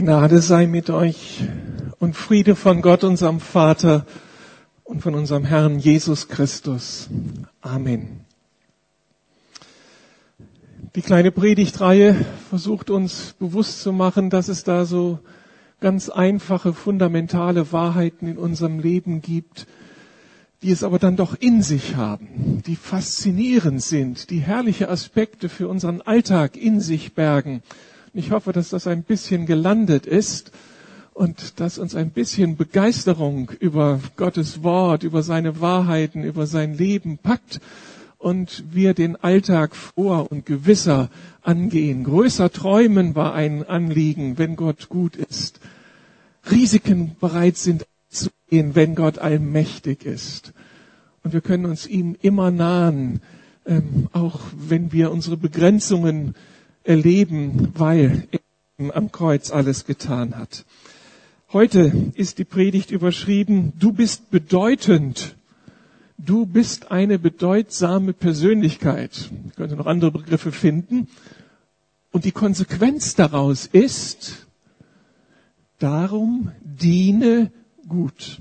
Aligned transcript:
Gnade 0.00 0.40
sei 0.40 0.66
mit 0.66 0.88
euch 0.88 1.42
und 1.98 2.16
Friede 2.16 2.56
von 2.56 2.80
Gott, 2.80 3.04
unserem 3.04 3.38
Vater 3.38 4.06
und 4.82 5.02
von 5.02 5.14
unserem 5.14 5.44
Herrn 5.44 5.78
Jesus 5.78 6.28
Christus. 6.28 7.10
Amen. 7.60 8.24
Die 10.94 11.02
kleine 11.02 11.30
Predigtreihe 11.30 12.16
versucht 12.48 12.88
uns 12.88 13.34
bewusst 13.38 13.82
zu 13.82 13.92
machen, 13.92 14.30
dass 14.30 14.48
es 14.48 14.64
da 14.64 14.86
so 14.86 15.18
ganz 15.80 16.08
einfache, 16.08 16.72
fundamentale 16.72 17.70
Wahrheiten 17.70 18.26
in 18.26 18.38
unserem 18.38 18.78
Leben 18.78 19.20
gibt, 19.20 19.66
die 20.62 20.70
es 20.70 20.82
aber 20.82 20.98
dann 20.98 21.16
doch 21.16 21.36
in 21.38 21.62
sich 21.62 21.96
haben, 21.96 22.62
die 22.64 22.76
faszinierend 22.76 23.82
sind, 23.82 24.30
die 24.30 24.38
herrliche 24.38 24.88
Aspekte 24.88 25.50
für 25.50 25.68
unseren 25.68 26.00
Alltag 26.00 26.56
in 26.56 26.80
sich 26.80 27.12
bergen 27.12 27.62
ich 28.12 28.30
hoffe, 28.30 28.52
dass 28.52 28.70
das 28.70 28.86
ein 28.86 29.02
bisschen 29.02 29.46
gelandet 29.46 30.06
ist 30.06 30.52
und 31.12 31.60
dass 31.60 31.78
uns 31.78 31.94
ein 31.94 32.10
bisschen 32.10 32.56
Begeisterung 32.56 33.50
über 33.60 34.00
Gottes 34.16 34.62
Wort, 34.62 35.02
über 35.02 35.22
seine 35.22 35.60
Wahrheiten, 35.60 36.24
über 36.24 36.46
sein 36.46 36.76
Leben 36.76 37.18
packt 37.18 37.60
und 38.18 38.64
wir 38.70 38.94
den 38.94 39.16
Alltag 39.16 39.74
vor 39.76 40.30
und 40.30 40.44
gewisser 40.44 41.08
angehen. 41.42 42.04
Größer 42.04 42.50
träumen 42.50 43.14
war 43.14 43.34
ein 43.34 43.66
Anliegen, 43.66 44.38
wenn 44.38 44.56
Gott 44.56 44.88
gut 44.88 45.16
ist. 45.16 45.60
Risiken 46.50 47.16
bereit 47.20 47.56
sind 47.56 47.86
zu 48.08 48.30
gehen, 48.48 48.74
wenn 48.74 48.94
Gott 48.94 49.18
allmächtig 49.18 50.04
ist. 50.04 50.52
Und 51.22 51.32
wir 51.32 51.40
können 51.40 51.66
uns 51.66 51.86
ihm 51.86 52.16
immer 52.20 52.50
nahen, 52.50 53.20
ähm, 53.66 54.08
auch 54.12 54.40
wenn 54.56 54.92
wir 54.92 55.10
unsere 55.10 55.36
Begrenzungen 55.36 56.34
erleben, 56.90 57.72
weil 57.76 58.26
er 58.76 58.96
am 58.96 59.12
Kreuz 59.12 59.52
alles 59.52 59.84
getan 59.84 60.36
hat. 60.36 60.64
Heute 61.52 61.92
ist 62.14 62.38
die 62.38 62.44
Predigt 62.44 62.90
überschrieben, 62.90 63.72
du 63.78 63.92
bist 63.92 64.30
bedeutend. 64.30 65.36
Du 66.18 66.46
bist 66.46 66.90
eine 66.90 67.18
bedeutsame 67.18 68.12
Persönlichkeit. 68.12 69.30
Ich 69.48 69.54
könnte 69.54 69.76
noch 69.76 69.86
andere 69.86 70.10
Begriffe 70.10 70.50
finden. 70.50 71.06
Und 72.10 72.24
die 72.24 72.32
Konsequenz 72.32 73.14
daraus 73.14 73.66
ist, 73.66 74.46
darum 75.78 76.50
diene 76.60 77.52
gut. 77.86 78.40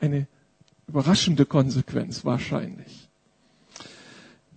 Eine 0.00 0.26
überraschende 0.88 1.46
Konsequenz 1.46 2.24
wahrscheinlich. 2.24 3.08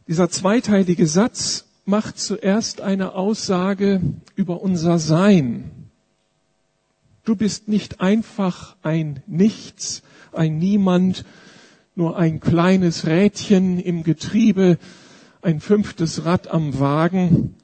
Dieser 0.07 0.29
zweiteilige 0.29 1.05
Satz 1.05 1.66
macht 1.87 2.19
zuerst 2.19 2.81
eine 2.81 3.13
Aussage 3.15 4.01
über 4.35 4.61
unser 4.61 4.99
Sein. 4.99 5.71
Du 7.23 7.35
bist 7.35 7.69
nicht 7.69 8.01
einfach 8.01 8.75
ein 8.83 9.23
Nichts, 9.25 10.03
ein 10.33 10.57
Niemand, 10.57 11.23
nur 11.95 12.17
ein 12.17 12.41
kleines 12.41 13.07
Rädchen 13.07 13.79
im 13.79 14.03
Getriebe, 14.03 14.77
ein 15.41 15.61
fünftes 15.61 16.25
Rad 16.25 16.49
am 16.49 16.77
Wagen, 16.77 17.55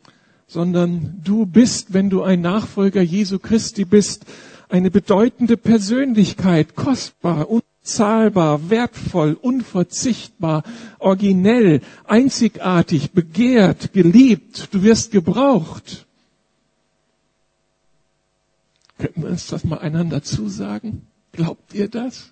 sondern 0.48 1.20
du 1.24 1.46
bist, 1.46 1.94
wenn 1.94 2.10
du 2.10 2.24
ein 2.24 2.40
Nachfolger 2.40 3.02
Jesu 3.02 3.40
Christi 3.40 3.84
bist, 3.84 4.26
eine 4.70 4.90
bedeutende 4.90 5.58
Persönlichkeit, 5.58 6.76
kostbar, 6.76 7.50
zahlbar, 7.84 8.70
wertvoll, 8.70 9.38
unverzichtbar, 9.40 10.64
originell, 11.00 11.82
einzigartig, 12.06 13.12
begehrt, 13.12 13.94
geliebt. 13.94 14.70
Du 14.72 14.84
wirst 14.84 15.12
gebraucht. 15.12 16.08
Könnten 18.98 19.24
wir 19.24 19.30
uns 19.30 19.48
das 19.48 19.66
mal 19.66 19.80
einander 19.80 20.24
zusagen? 20.24 21.08
Glaubt 21.34 21.74
ihr 21.74 21.90
das? 21.90 22.32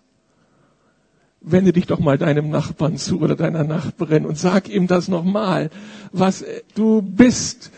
Wende 1.41 1.73
dich 1.73 1.87
doch 1.87 1.99
mal 1.99 2.17
deinem 2.17 2.49
Nachbarn 2.49 2.97
zu 2.97 3.19
oder 3.19 3.35
deiner 3.35 3.63
Nachbarin 3.63 4.25
und 4.25 4.37
sag 4.37 4.69
ihm 4.69 4.87
das 4.87 5.07
nochmal, 5.07 5.69
was 6.11 6.45
du 6.75 7.01
bist. 7.01 7.71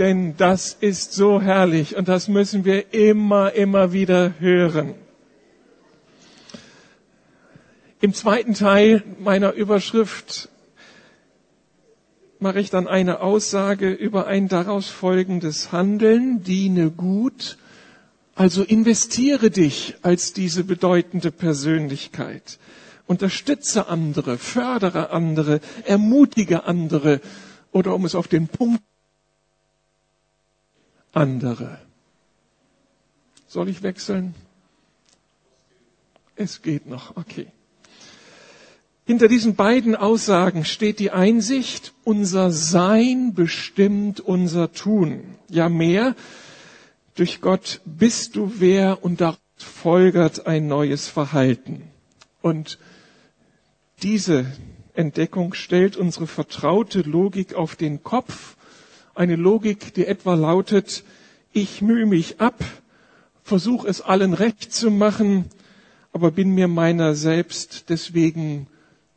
Denn 0.00 0.34
das 0.38 0.74
ist 0.80 1.12
so 1.12 1.42
herrlich 1.42 1.94
und 1.94 2.08
das 2.08 2.26
müssen 2.26 2.64
wir 2.64 2.94
immer, 2.94 3.52
immer 3.52 3.92
wieder 3.92 4.32
hören. 4.40 4.94
Im 8.00 8.14
zweiten 8.14 8.54
Teil 8.54 9.02
meiner 9.18 9.52
Überschrift 9.52 10.48
mache 12.38 12.60
ich 12.60 12.70
dann 12.70 12.88
eine 12.88 13.20
Aussage 13.20 13.90
über 13.92 14.26
ein 14.26 14.48
daraus 14.48 14.88
folgendes 14.88 15.70
Handeln, 15.70 16.42
diene 16.44 16.90
gut, 16.90 17.58
also 18.34 18.62
investiere 18.62 19.50
dich 19.50 19.96
als 20.00 20.32
diese 20.32 20.64
bedeutende 20.64 21.30
Persönlichkeit. 21.30 22.58
Unterstütze 23.06 23.88
andere, 23.88 24.38
fördere 24.38 25.10
andere, 25.10 25.60
ermutige 25.84 26.64
andere 26.64 27.20
oder 27.70 27.94
um 27.94 28.06
es 28.06 28.14
auf 28.14 28.28
den 28.28 28.48
Punkt 28.48 28.80
andere. 31.12 31.78
Soll 33.46 33.68
ich 33.68 33.82
wechseln? 33.82 34.34
Es 36.36 36.62
geht 36.62 36.86
noch, 36.86 37.16
okay. 37.16 37.48
Hinter 39.06 39.26
diesen 39.26 39.56
beiden 39.56 39.96
Aussagen 39.96 40.64
steht 40.64 41.00
die 41.00 41.10
Einsicht, 41.10 41.92
unser 42.04 42.52
Sein 42.52 43.34
bestimmt 43.34 44.20
unser 44.20 44.72
Tun. 44.72 45.34
Ja 45.48 45.68
mehr, 45.68 46.14
durch 47.16 47.40
Gott 47.40 47.80
bist 47.84 48.36
du 48.36 48.52
wer 48.58 49.02
und 49.02 49.20
daraus 49.20 49.38
folgert 49.56 50.46
ein 50.46 50.68
neues 50.68 51.08
Verhalten. 51.08 51.82
Und 52.40 52.78
diese 54.02 54.46
Entdeckung 54.94 55.54
stellt 55.54 55.96
unsere 55.96 56.26
vertraute 56.26 57.00
Logik 57.00 57.54
auf 57.54 57.76
den 57.76 58.02
Kopf 58.02 58.56
eine 59.20 59.36
Logik, 59.36 59.92
die 59.92 60.06
etwa 60.06 60.34
lautet, 60.34 61.04
ich 61.52 61.82
mühe 61.82 62.06
mich 62.06 62.40
ab, 62.40 62.64
versuche 63.44 63.86
es 63.86 64.00
allen 64.00 64.32
recht 64.32 64.72
zu 64.72 64.90
machen, 64.90 65.44
aber 66.14 66.30
bin 66.30 66.54
mir 66.54 66.68
meiner 66.68 67.14
selbst 67.14 67.90
deswegen 67.90 68.66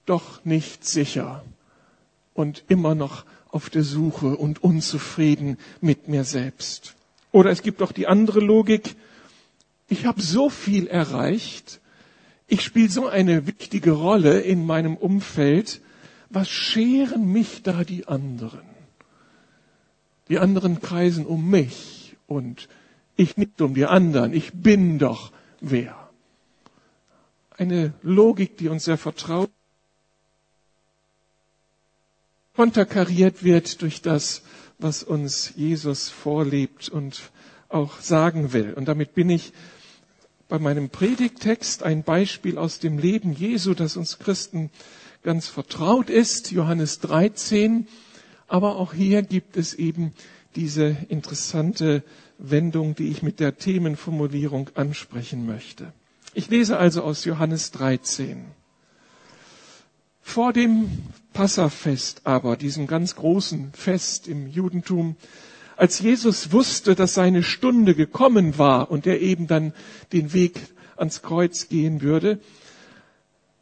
doch 0.06 0.44
nicht 0.44 0.86
sicher 0.86 1.42
und 2.34 2.66
immer 2.68 2.96
noch 2.96 3.24
auf 3.50 3.70
der 3.70 3.84
Suche 3.84 4.36
und 4.36 4.62
unzufrieden 4.62 5.58
mit 5.80 6.10
mir 6.10 6.26
selbst. 6.26 6.96
Oder 7.32 7.52
es 7.52 7.62
gibt 7.62 7.82
auch 7.82 7.94
die 7.94 8.08
andere 8.08 8.42
Logik, 8.42 8.98
ich 9.88 10.06
habe 10.06 10.22
so 10.22 10.50
viel 10.50 10.88
erreicht, 10.88 11.80
ich 12.48 12.62
spiele 12.62 12.90
so 12.90 13.08
eine 13.08 13.48
wichtige 13.48 13.92
Rolle 13.92 14.42
in 14.42 14.66
meinem 14.66 14.98
Umfeld, 14.98 15.80
was 16.30 16.50
scheren 16.50 17.32
mich 17.32 17.64
da 17.64 17.86
die 17.86 18.06
anderen? 18.06 18.73
Die 20.34 20.40
anderen 20.40 20.82
kreisen 20.82 21.28
um 21.28 21.48
mich 21.48 22.16
und 22.26 22.68
ich 23.16 23.38
nicht 23.38 23.62
um 23.62 23.76
die 23.76 23.86
anderen. 23.86 24.34
Ich 24.34 24.52
bin 24.52 24.98
doch 24.98 25.32
wer. 25.62 26.10
Eine 27.56 27.94
Logik, 28.02 28.58
die 28.58 28.68
uns 28.68 28.86
sehr 28.86 28.98
vertraut, 28.98 29.52
konterkariert 32.56 33.44
wird 33.44 33.84
durch 33.84 34.02
das, 34.02 34.42
was 34.80 35.04
uns 35.04 35.54
Jesus 35.56 36.10
vorlebt 36.10 36.90
und 36.90 37.30
auch 37.70 38.00
sagen 38.00 38.54
will. 38.54 38.74
Und 38.74 38.88
damit 38.88 39.14
bin 39.14 39.30
ich 39.30 39.54
bei 40.50 40.58
meinem 40.58 40.90
Predigtext 40.90 41.84
ein 41.84 42.02
Beispiel 42.02 42.58
aus 42.58 42.80
dem 42.80 42.98
Leben 42.98 43.34
Jesu, 43.34 43.76
das 43.76 43.98
uns 43.98 44.18
Christen 44.18 44.72
ganz 45.22 45.48
vertraut 45.48 46.10
ist, 46.10 46.50
Johannes 46.50 47.02
13, 47.02 47.88
aber 48.48 48.76
auch 48.76 48.94
hier 48.94 49.22
gibt 49.22 49.58
es 49.58 49.74
eben 49.74 50.14
diese 50.56 50.96
interessante 51.10 52.04
Wendung, 52.38 52.96
die 52.96 53.08
ich 53.10 53.24
mit 53.24 53.40
der 53.40 53.58
Themenformulierung 53.58 54.70
ansprechen 54.76 55.46
möchte. 55.46 55.94
Ich 56.34 56.50
lese 56.50 56.78
also 56.78 57.04
aus 57.04 57.26
Johannes 57.26 57.72
13. 57.72 58.46
Vor 60.22 60.54
dem 60.54 60.90
Passafest 61.34 62.22
aber, 62.26 62.56
diesem 62.58 62.88
ganz 62.88 63.16
großen 63.16 63.72
Fest 63.74 64.28
im 64.28 64.48
Judentum, 64.48 65.16
als 65.76 66.00
Jesus 66.00 66.52
wusste, 66.52 66.96
dass 66.96 67.14
seine 67.14 67.44
Stunde 67.44 67.96
gekommen 67.96 68.58
war 68.58 68.90
und 68.90 69.06
er 69.08 69.20
eben 69.22 69.48
dann 69.48 69.74
den 70.12 70.34
Weg 70.34 70.60
ans 70.96 71.22
Kreuz 71.22 71.68
gehen 71.68 72.02
würde, 72.02 72.40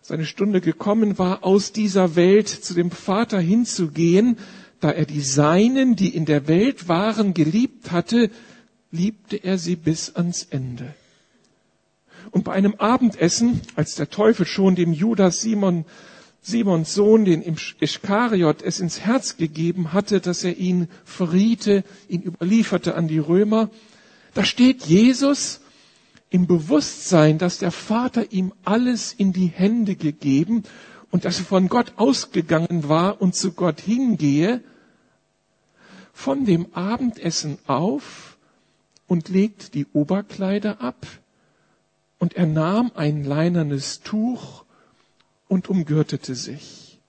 seine 0.01 0.25
Stunde 0.25 0.61
gekommen 0.61 1.17
war, 1.17 1.43
aus 1.43 1.71
dieser 1.71 2.15
Welt 2.15 2.49
zu 2.49 2.73
dem 2.73 2.91
Vater 2.91 3.39
hinzugehen, 3.39 4.37
da 4.81 4.91
er 4.91 5.05
die 5.05 5.21
Seinen, 5.21 5.95
die 5.95 6.09
in 6.09 6.25
der 6.25 6.47
Welt 6.47 6.87
waren, 6.87 7.33
geliebt 7.33 7.91
hatte, 7.91 8.29
liebte 8.91 9.37
er 9.37 9.57
sie 9.57 9.75
bis 9.75 10.15
ans 10.15 10.47
Ende. 10.49 10.93
Und 12.31 12.43
bei 12.43 12.53
einem 12.53 12.75
Abendessen, 12.75 13.61
als 13.75 13.95
der 13.95 14.09
Teufel 14.09 14.45
schon 14.45 14.75
dem 14.75 14.91
Judas 14.91 15.41
Simon, 15.41 15.85
Simons 16.41 16.93
Sohn, 16.93 17.25
den 17.25 17.43
Ischkariot, 17.79 18.63
es 18.63 18.79
ins 18.79 19.01
Herz 19.01 19.37
gegeben 19.37 19.93
hatte, 19.93 20.19
dass 20.19 20.43
er 20.43 20.57
ihn 20.57 20.87
verriete, 21.05 21.83
ihn 22.09 22.23
überlieferte 22.23 22.95
an 22.95 23.07
die 23.07 23.19
Römer, 23.19 23.69
da 24.33 24.43
steht 24.43 24.83
Jesus 24.85 25.61
im 26.31 26.47
Bewusstsein, 26.47 27.37
dass 27.37 27.59
der 27.59 27.71
Vater 27.71 28.31
ihm 28.31 28.53
alles 28.63 29.13
in 29.13 29.33
die 29.33 29.47
Hände 29.47 29.95
gegeben 29.95 30.63
und 31.11 31.25
dass 31.25 31.39
er 31.39 31.45
von 31.45 31.67
Gott 31.67 31.93
ausgegangen 31.97 32.87
war 32.87 33.21
und 33.21 33.35
zu 33.35 33.51
Gott 33.51 33.81
hingehe, 33.81 34.63
von 36.21 36.45
dem 36.45 36.67
Abendessen 36.73 37.57
auf 37.65 38.37
und 39.07 39.27
legt 39.29 39.73
die 39.73 39.87
Oberkleider 39.91 40.79
ab 40.79 41.07
und 42.19 42.35
er 42.35 42.45
nahm 42.45 42.91
ein 42.93 43.23
leinernes 43.23 44.01
Tuch 44.01 44.63
und 45.47 45.67
umgürtete 45.67 46.35
sich. 46.35 46.99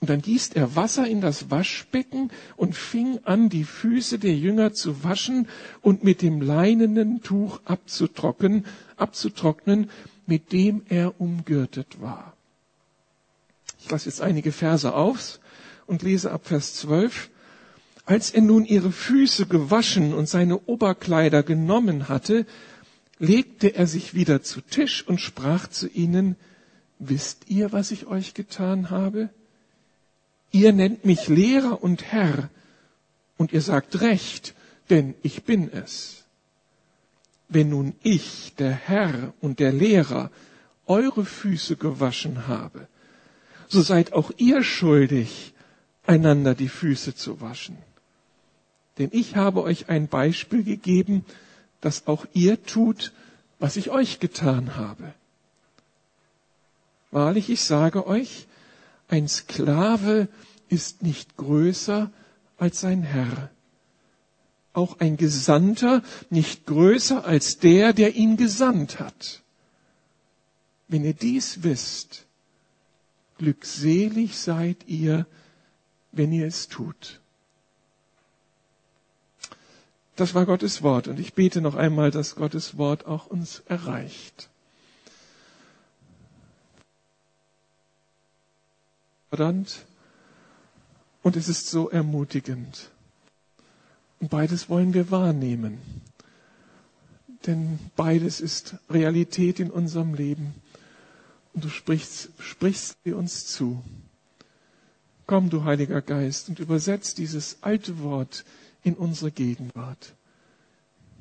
Und 0.00 0.08
dann 0.08 0.22
gießt 0.22 0.56
er 0.56 0.74
Wasser 0.74 1.06
in 1.06 1.20
das 1.20 1.50
Waschbecken 1.50 2.30
und 2.56 2.74
fing 2.74 3.20
an, 3.24 3.50
die 3.50 3.64
Füße 3.64 4.18
der 4.18 4.34
Jünger 4.34 4.72
zu 4.72 5.04
waschen 5.04 5.46
und 5.82 6.02
mit 6.02 6.22
dem 6.22 6.40
leinenen 6.40 7.22
Tuch 7.22 7.60
abzutrocknen, 7.66 8.64
abzutrocknen, 8.96 9.90
mit 10.26 10.52
dem 10.52 10.80
er 10.88 11.20
umgürtet 11.20 12.00
war. 12.00 12.32
Ich 13.78 13.90
lasse 13.90 14.08
jetzt 14.08 14.22
einige 14.22 14.52
Verse 14.52 14.94
auf 14.94 15.38
und 15.86 16.00
lese 16.02 16.32
ab 16.32 16.46
Vers 16.46 16.76
12. 16.76 17.28
Als 18.04 18.30
er 18.32 18.42
nun 18.42 18.64
ihre 18.64 18.90
Füße 18.90 19.46
gewaschen 19.46 20.12
und 20.12 20.28
seine 20.28 20.58
Oberkleider 20.66 21.42
genommen 21.42 22.08
hatte, 22.08 22.46
legte 23.18 23.74
er 23.76 23.86
sich 23.86 24.14
wieder 24.14 24.42
zu 24.42 24.60
Tisch 24.60 25.06
und 25.06 25.20
sprach 25.20 25.68
zu 25.68 25.88
ihnen, 25.88 26.36
Wisst 26.98 27.48
ihr, 27.48 27.72
was 27.72 27.90
ich 27.90 28.06
euch 28.06 28.32
getan 28.32 28.90
habe? 28.90 29.28
Ihr 30.52 30.72
nennt 30.72 31.04
mich 31.04 31.26
Lehrer 31.26 31.82
und 31.82 32.12
Herr, 32.12 32.48
und 33.36 33.52
ihr 33.52 33.60
sagt 33.60 34.00
recht, 34.00 34.54
denn 34.88 35.14
ich 35.22 35.42
bin 35.42 35.72
es. 35.72 36.24
Wenn 37.48 37.70
nun 37.70 37.94
ich, 38.02 38.54
der 38.56 38.70
Herr 38.70 39.34
und 39.40 39.58
der 39.58 39.72
Lehrer, 39.72 40.30
eure 40.86 41.24
Füße 41.24 41.76
gewaschen 41.76 42.46
habe, 42.46 42.86
so 43.68 43.80
seid 43.82 44.12
auch 44.12 44.30
ihr 44.36 44.62
schuldig, 44.62 45.54
einander 46.06 46.54
die 46.54 46.68
Füße 46.68 47.14
zu 47.14 47.40
waschen. 47.40 47.78
Denn 48.98 49.08
ich 49.12 49.36
habe 49.36 49.62
euch 49.62 49.88
ein 49.88 50.08
Beispiel 50.08 50.64
gegeben, 50.64 51.24
dass 51.80 52.06
auch 52.06 52.26
ihr 52.32 52.62
tut, 52.62 53.12
was 53.58 53.76
ich 53.76 53.90
euch 53.90 54.20
getan 54.20 54.76
habe. 54.76 55.14
Wahrlich, 57.10 57.50
ich 57.50 57.62
sage 57.62 58.06
euch, 58.06 58.46
ein 59.08 59.28
Sklave 59.28 60.28
ist 60.68 61.02
nicht 61.02 61.36
größer 61.36 62.10
als 62.58 62.80
sein 62.80 63.02
Herr. 63.02 63.50
Auch 64.72 65.00
ein 65.00 65.16
Gesandter 65.16 66.02
nicht 66.30 66.66
größer 66.66 67.24
als 67.24 67.58
der, 67.58 67.92
der 67.92 68.14
ihn 68.14 68.36
gesandt 68.36 69.00
hat. 69.00 69.42
Wenn 70.88 71.04
ihr 71.04 71.14
dies 71.14 71.62
wisst, 71.62 72.26
glückselig 73.38 74.38
seid 74.38 74.86
ihr, 74.86 75.26
wenn 76.12 76.32
ihr 76.32 76.46
es 76.46 76.68
tut. 76.68 77.21
Das 80.16 80.34
war 80.34 80.44
Gottes 80.46 80.82
Wort 80.82 81.08
und 81.08 81.18
ich 81.18 81.34
bete 81.34 81.60
noch 81.60 81.74
einmal, 81.74 82.10
dass 82.10 82.34
Gottes 82.36 82.76
Wort 82.76 83.06
auch 83.06 83.26
uns 83.26 83.60
erreicht. 83.66 84.48
Und 89.30 89.76
es 91.36 91.48
ist 91.48 91.70
so 91.70 91.88
ermutigend. 91.88 92.90
Und 94.20 94.28
beides 94.30 94.68
wollen 94.68 94.92
wir 94.92 95.10
wahrnehmen. 95.10 95.78
Denn 97.46 97.78
beides 97.96 98.40
ist 98.40 98.76
Realität 98.90 99.58
in 99.58 99.70
unserem 99.70 100.12
Leben. 100.14 100.54
Und 101.54 101.64
du 101.64 101.70
sprichst, 101.70 102.30
sprichst 102.38 102.96
sie 103.04 103.12
uns 103.12 103.46
zu. 103.46 103.82
Komm, 105.26 105.48
du 105.48 105.64
Heiliger 105.64 106.02
Geist, 106.02 106.48
und 106.50 106.58
übersetzt 106.58 107.16
dieses 107.18 107.58
alte 107.62 108.00
Wort 108.00 108.44
in 108.82 108.94
unsere 108.94 109.30
Gegenwart. 109.30 110.14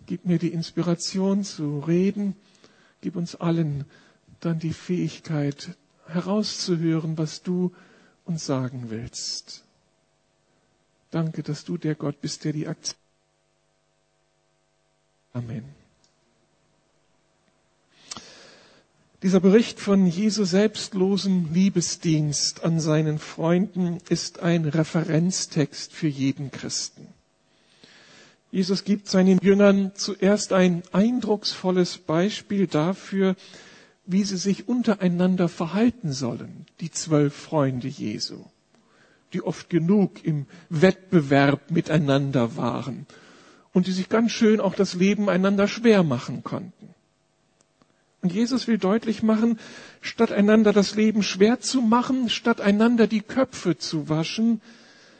Gib 0.06 0.25
mir 0.25 0.40
die 0.40 0.52
Inspiration 0.52 1.44
zu 1.44 1.80
reden. 1.80 2.36
Gib 3.02 3.16
uns 3.16 3.36
allen 3.36 3.86
dann 4.40 4.60
die 4.60 4.74
Fähigkeit 4.74 5.78
herauszuhören, 6.08 7.18
was 7.18 7.44
du 7.44 7.72
uns 8.25 8.46
sagen 8.46 8.90
willst. 8.90 9.63
Danke, 11.12 11.44
dass 11.44 11.63
du 11.63 11.78
der 11.78 11.96
Gott 11.96 12.22
bist, 12.22 12.44
der 12.44 12.54
die 12.54 12.68
Aktion. 12.68 12.98
Amen. 15.34 15.63
Dieser 19.24 19.40
Bericht 19.40 19.80
von 19.80 20.08
Jesu 20.08 20.46
selbstlosen 20.46 21.54
Liebesdienst 21.54 22.63
an 22.63 22.80
seinen 22.80 23.19
Freunden 23.19 24.00
ist 24.10 24.40
ein 24.40 24.66
Referenztext 24.66 25.94
für 25.94 26.08
jeden 26.08 26.50
Christen. 26.50 27.08
Jesus 28.51 28.83
gibt 28.83 29.07
seinen 29.07 29.39
Jüngern 29.42 29.92
zuerst 29.95 30.51
ein 30.51 30.83
eindrucksvolles 30.92 31.98
Beispiel 31.98 32.68
dafür, 32.68 33.36
wie 34.06 34.24
sie 34.25 34.38
sich 34.38 34.68
untereinander 34.68 35.48
verhalten 35.48 36.12
sollen, 36.12 36.65
die 36.81 36.92
zwölf 36.92 37.33
Freunde 37.33 37.88
Jesu, 37.88 38.44
die 39.31 39.42
oft 39.42 39.69
genug 39.69 40.25
im 40.25 40.48
Wettbewerb 40.69 41.71
miteinander 41.71 42.57
waren 42.57 43.07
und 43.74 43.88
die 43.88 43.94
sich 43.94 44.09
ganz 44.09 44.31
schön 44.31 44.59
auch 44.59 44.75
das 44.75 44.95
Leben 44.95 45.30
einander 45.30 45.69
schwer 45.69 46.03
machen 46.03 46.44
konnten. 46.44 46.89
Und 48.21 48.33
Jesus 48.33 48.68
will 48.68 48.77
deutlich 48.77 49.24
machen, 49.24 49.59
statt 50.01 50.31
einander 50.31 50.74
das 50.74 50.95
Leben 50.95 51.24
schwer 51.24 51.59
zu 51.59 51.81
machen, 51.81 52.30
statt 52.30 52.62
einander 52.62 53.07
die 53.07 53.21
Köpfe 53.21 53.77
zu 53.77 54.09
waschen, 54.09 54.62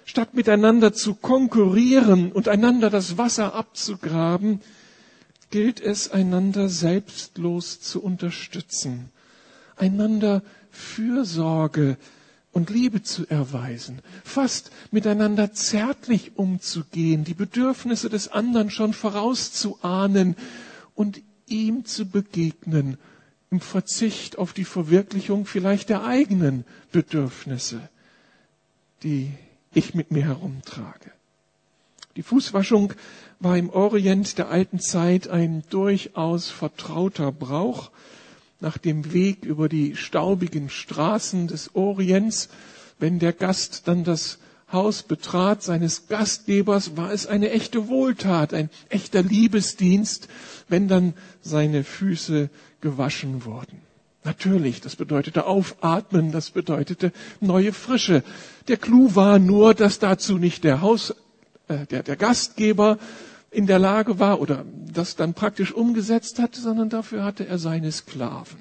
Statt 0.06 0.33
miteinander 0.33 0.94
zu 0.94 1.13
konkurrieren 1.15 2.31
und 2.31 2.48
einander 2.48 2.89
das 2.89 3.17
Wasser 3.17 3.53
abzugraben, 3.53 4.62
gilt 5.51 5.79
es, 5.79 6.12
einander 6.12 6.70
selbstlos 6.70 7.79
zu 7.81 8.01
unterstützen, 8.01 9.10
einander 9.77 10.41
Fürsorge 10.72 11.98
und 12.53 12.70
Liebe 12.70 13.03
zu 13.03 13.27
erweisen, 13.27 14.00
fast 14.24 14.72
miteinander 14.91 15.53
zärtlich 15.53 16.31
umzugehen, 16.38 17.24
die 17.24 17.34
Bedürfnisse 17.34 18.10
des 18.10 18.29
anderen 18.29 18.70
schon 18.70 18.93
vorauszuahnen 18.93 20.36
und 20.96 21.22
ihm 21.48 21.86
zu 21.86 22.05
begegnen, 22.05 22.98
im 23.51 23.60
Verzicht 23.60 24.38
auf 24.38 24.53
die 24.53 24.63
Verwirklichung 24.63 25.46
vielleicht 25.46 25.89
der 25.89 26.05
eigenen 26.05 26.63
Bedürfnisse, 26.93 27.81
die 29.03 29.31
ich 29.73 29.93
mit 29.93 30.11
mir 30.11 30.25
herumtrage. 30.25 31.11
Die 32.15 32.23
Fußwaschung 32.23 32.93
war 33.39 33.57
im 33.57 33.69
Orient 33.69 34.37
der 34.37 34.49
alten 34.49 34.79
Zeit 34.79 35.27
ein 35.27 35.63
durchaus 35.69 36.49
vertrauter 36.49 37.31
Brauch. 37.31 37.91
Nach 38.59 38.77
dem 38.77 39.13
Weg 39.13 39.45
über 39.45 39.69
die 39.69 39.95
staubigen 39.95 40.69
Straßen 40.69 41.47
des 41.47 41.73
Orients, 41.75 42.49
wenn 42.99 43.17
der 43.17 43.33
Gast 43.33 43.87
dann 43.87 44.03
das 44.03 44.37
Haus 44.71 45.03
betrat 45.03 45.63
seines 45.63 46.07
Gastgebers, 46.07 46.95
war 46.95 47.11
es 47.11 47.25
eine 47.25 47.49
echte 47.49 47.87
Wohltat, 47.87 48.53
ein 48.53 48.69
echter 48.89 49.23
Liebesdienst, 49.23 50.27
wenn 50.69 50.87
dann 50.87 51.13
seine 51.41 51.83
Füße 51.83 52.49
gewaschen 52.81 53.45
wurden. 53.45 53.81
Natürlich, 54.23 54.81
das 54.81 54.95
bedeutete 54.95 55.45
Aufatmen, 55.45 56.31
das 56.31 56.51
bedeutete 56.51 57.11
neue 57.39 57.73
Frische. 57.73 58.23
Der 58.67 58.77
Clou 58.77 59.15
war 59.15 59.39
nur, 59.39 59.73
dass 59.73 59.97
dazu 59.97 60.37
nicht 60.37 60.63
der 60.63 60.81
Haus, 60.81 61.15
äh, 61.67 61.87
der, 61.87 62.03
der 62.03 62.15
Gastgeber 62.17 62.99
in 63.49 63.65
der 63.65 63.79
Lage 63.79 64.19
war 64.19 64.39
oder 64.39 64.65
das 64.93 65.15
dann 65.15 65.33
praktisch 65.33 65.73
umgesetzt 65.73 66.39
hat, 66.39 66.55
sondern 66.55 66.89
dafür 66.89 67.23
hatte 67.23 67.47
er 67.47 67.57
seine 67.57 67.91
Sklaven. 67.91 68.59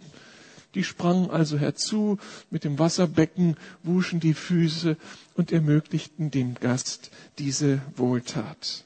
Die 0.75 0.85
sprangen 0.85 1.31
also 1.31 1.59
herzu 1.59 2.19
mit 2.51 2.65
dem 2.65 2.79
Wasserbecken, 2.79 3.57
wuschen 3.83 4.21
die 4.21 4.35
Füße 4.35 4.97
und 5.35 5.53
ermöglichten 5.53 6.31
dem 6.31 6.55
Gast 6.55 7.11
diese 7.39 7.81
Wohltat. 7.97 8.85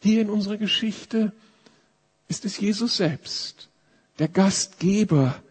Hier 0.00 0.22
in 0.22 0.30
unserer 0.30 0.56
Geschichte 0.56 1.32
ist 2.28 2.44
es 2.44 2.58
Jesus 2.58 2.96
selbst, 2.96 3.68
der 4.18 4.28
Gastgeber, 4.28 5.42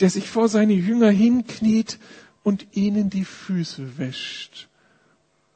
der 0.00 0.10
sich 0.10 0.28
vor 0.28 0.48
seine 0.48 0.74
Jünger 0.74 1.10
hinkniet 1.10 1.98
und 2.42 2.66
ihnen 2.72 3.10
die 3.10 3.24
Füße 3.24 3.98
wäscht, 3.98 4.68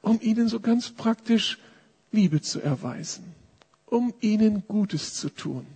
um 0.01 0.21
ihnen 0.21 0.49
so 0.49 0.61
ganz 0.61 0.91
praktisch 0.91 1.59
Liebe 2.11 2.43
zu 2.43 2.61
erweisen, 2.61 3.25
um 3.87 4.13
ihnen 4.21 4.65
Gutes 4.69 5.15
zu 5.15 5.31
tun. 5.31 5.67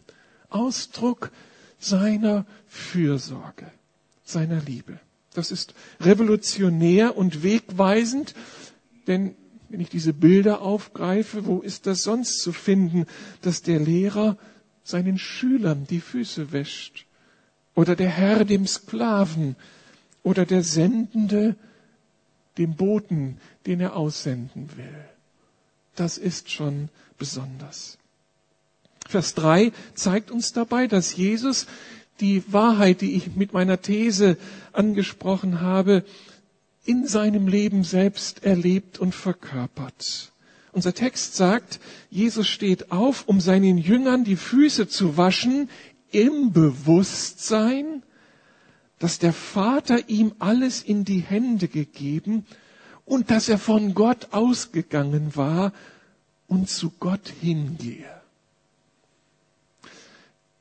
Ausdruck 0.51 1.31
seiner 1.79 2.47
Fürsorge, 2.67 3.71
seiner 4.25 4.61
Liebe. 4.61 4.99
Das 5.35 5.51
ist 5.51 5.75
revolutionär 6.01 7.17
und 7.17 7.43
wegweisend, 7.43 8.35
denn 9.07 9.35
wenn 9.69 9.81
ich 9.81 9.89
diese 9.89 10.13
Bilder 10.13 10.63
aufgreife, 10.63 11.47
wo 11.47 11.61
ist 11.61 11.87
das 11.87 12.03
sonst 12.03 12.41
zu 12.41 12.53
finden, 12.53 13.07
dass 13.43 13.63
der 13.63 13.81
Lehrer 13.81 14.39
seinen 14.89 15.19
Schülern 15.19 15.87
die 15.87 16.01
Füße 16.01 16.53
wäscht 16.53 17.07
oder 17.75 17.97
der 17.97 18.09
Herr 18.09 18.45
dem 18.45 18.67
Sklaven 18.67 19.57
oder 20.23 20.47
der 20.47 20.63
Sendende 20.63 21.57
dem 22.59 22.75
Boten, 22.75 23.39
den 23.67 23.81
er 23.81 23.97
aussenden 23.97 24.71
will. 24.77 25.05
Das 25.95 26.19
ist 26.19 26.51
schon 26.51 26.89
besonders. 27.19 27.99
Vers 29.09 29.35
3 29.35 29.73
zeigt 29.95 30.31
uns 30.31 30.53
dabei, 30.53 30.87
dass 30.87 31.17
Jesus 31.17 31.67
die 32.21 32.43
Wahrheit, 32.53 33.03
die 33.03 33.15
ich 33.15 33.37
mit 33.37 33.53
meiner 33.53 33.81
These 33.81 34.37
angesprochen 34.73 35.61
habe, 35.61 36.05
in 36.85 37.07
seinem 37.07 37.49
Leben 37.49 37.85
selbst 37.85 38.45
erlebt 38.45 38.99
und 38.99 39.15
verkörpert. 39.15 40.33
Unser 40.77 40.93
Text 40.93 41.37
sagt, 41.37 41.81
Jesus 42.11 42.47
steht 42.47 42.93
auf, 42.93 43.27
um 43.29 43.41
seinen 43.41 43.79
Jüngern 43.79 44.25
die 44.25 44.37
Füße 44.37 44.89
zu 44.89 45.17
waschen, 45.17 45.71
im 46.13 46.53
Bewusstsein, 46.53 48.03
dass 48.99 49.19
der 49.19 49.33
Vater 49.33 50.11
ihm 50.11 50.33
alles 50.39 50.83
in 50.83 51.07
die 51.07 51.21
Hände 51.21 51.69
gegeben 51.69 52.45
und 53.07 53.31
dass 53.31 53.49
er 53.49 53.57
von 53.57 53.95
Gott 53.95 54.35
ausgegangen 54.35 55.35
war 55.35 55.73
und 56.47 56.69
zu 56.69 56.93
Gott 57.01 57.33
hingehe. 57.41 58.05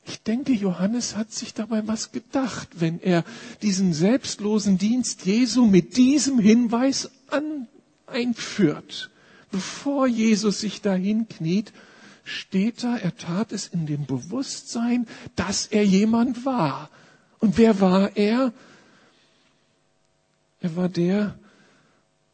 Ich 0.06 0.22
denke, 0.22 0.54
Johannes 0.54 1.14
hat 1.14 1.30
sich 1.30 1.52
dabei 1.52 1.86
was 1.86 2.10
gedacht, 2.10 2.68
wenn 2.80 3.00
er 3.00 3.22
diesen 3.60 3.92
selbstlosen 3.92 4.78
Dienst 4.78 5.26
Jesu 5.26 5.66
mit 5.66 5.98
diesem 5.98 6.38
Hinweis 6.38 7.10
an, 7.28 7.68
einführt. 8.06 9.10
Bevor 9.50 10.06
Jesus 10.06 10.60
sich 10.60 10.82
dahin 10.82 11.28
kniet, 11.28 11.72
steht 12.24 12.82
da, 12.82 12.96
er 12.96 13.16
tat 13.16 13.52
es 13.52 13.68
in 13.68 13.86
dem 13.86 14.06
Bewusstsein, 14.06 15.06
dass 15.36 15.66
er 15.66 15.84
jemand 15.84 16.44
war. 16.44 16.90
Und 17.38 17.56
wer 17.58 17.80
war 17.80 18.16
er? 18.16 18.52
Er 20.60 20.76
war 20.76 20.88
der, 20.88 21.38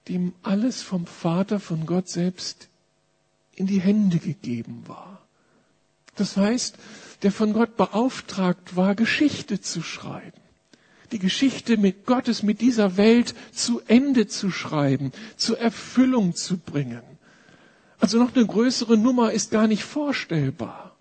dem 0.09 0.33
alles 0.42 0.83
vom 0.83 1.07
Vater, 1.07 1.61
von 1.61 1.87
Gott 1.87 2.09
selbst 2.09 2.69
in 3.54 3.66
die 3.66 3.81
Hände 3.81 4.19
gegeben 4.19 4.85
war. 4.87 5.21
Das 6.14 6.37
heißt, 6.37 6.76
der 7.23 7.33
von 7.33 7.52
Gott 7.52 7.76
beauftragt 7.76 8.76
war, 8.76 8.95
Geschichte 8.95 9.61
zu 9.61 9.83
schreiben. 9.83 10.41
Die 11.12 11.19
Geschichte 11.19 11.76
mit 11.76 12.07
Gottes, 12.07 12.42
mit 12.42 12.61
dieser 12.61 12.97
Welt 12.97 13.35
zu 13.52 13.81
Ende 13.87 14.26
zu 14.26 14.50
schreiben, 14.50 15.12
zur 15.37 15.59
Erfüllung 15.59 16.35
zu 16.35 16.59
bringen. 16.59 17.02
Also 18.00 18.19
noch 18.19 18.35
eine 18.35 18.47
größere 18.47 18.97
Nummer 18.97 19.33
ist 19.33 19.50
gar 19.50 19.69
nicht 19.69 19.85
vorstellbar. 19.85 20.97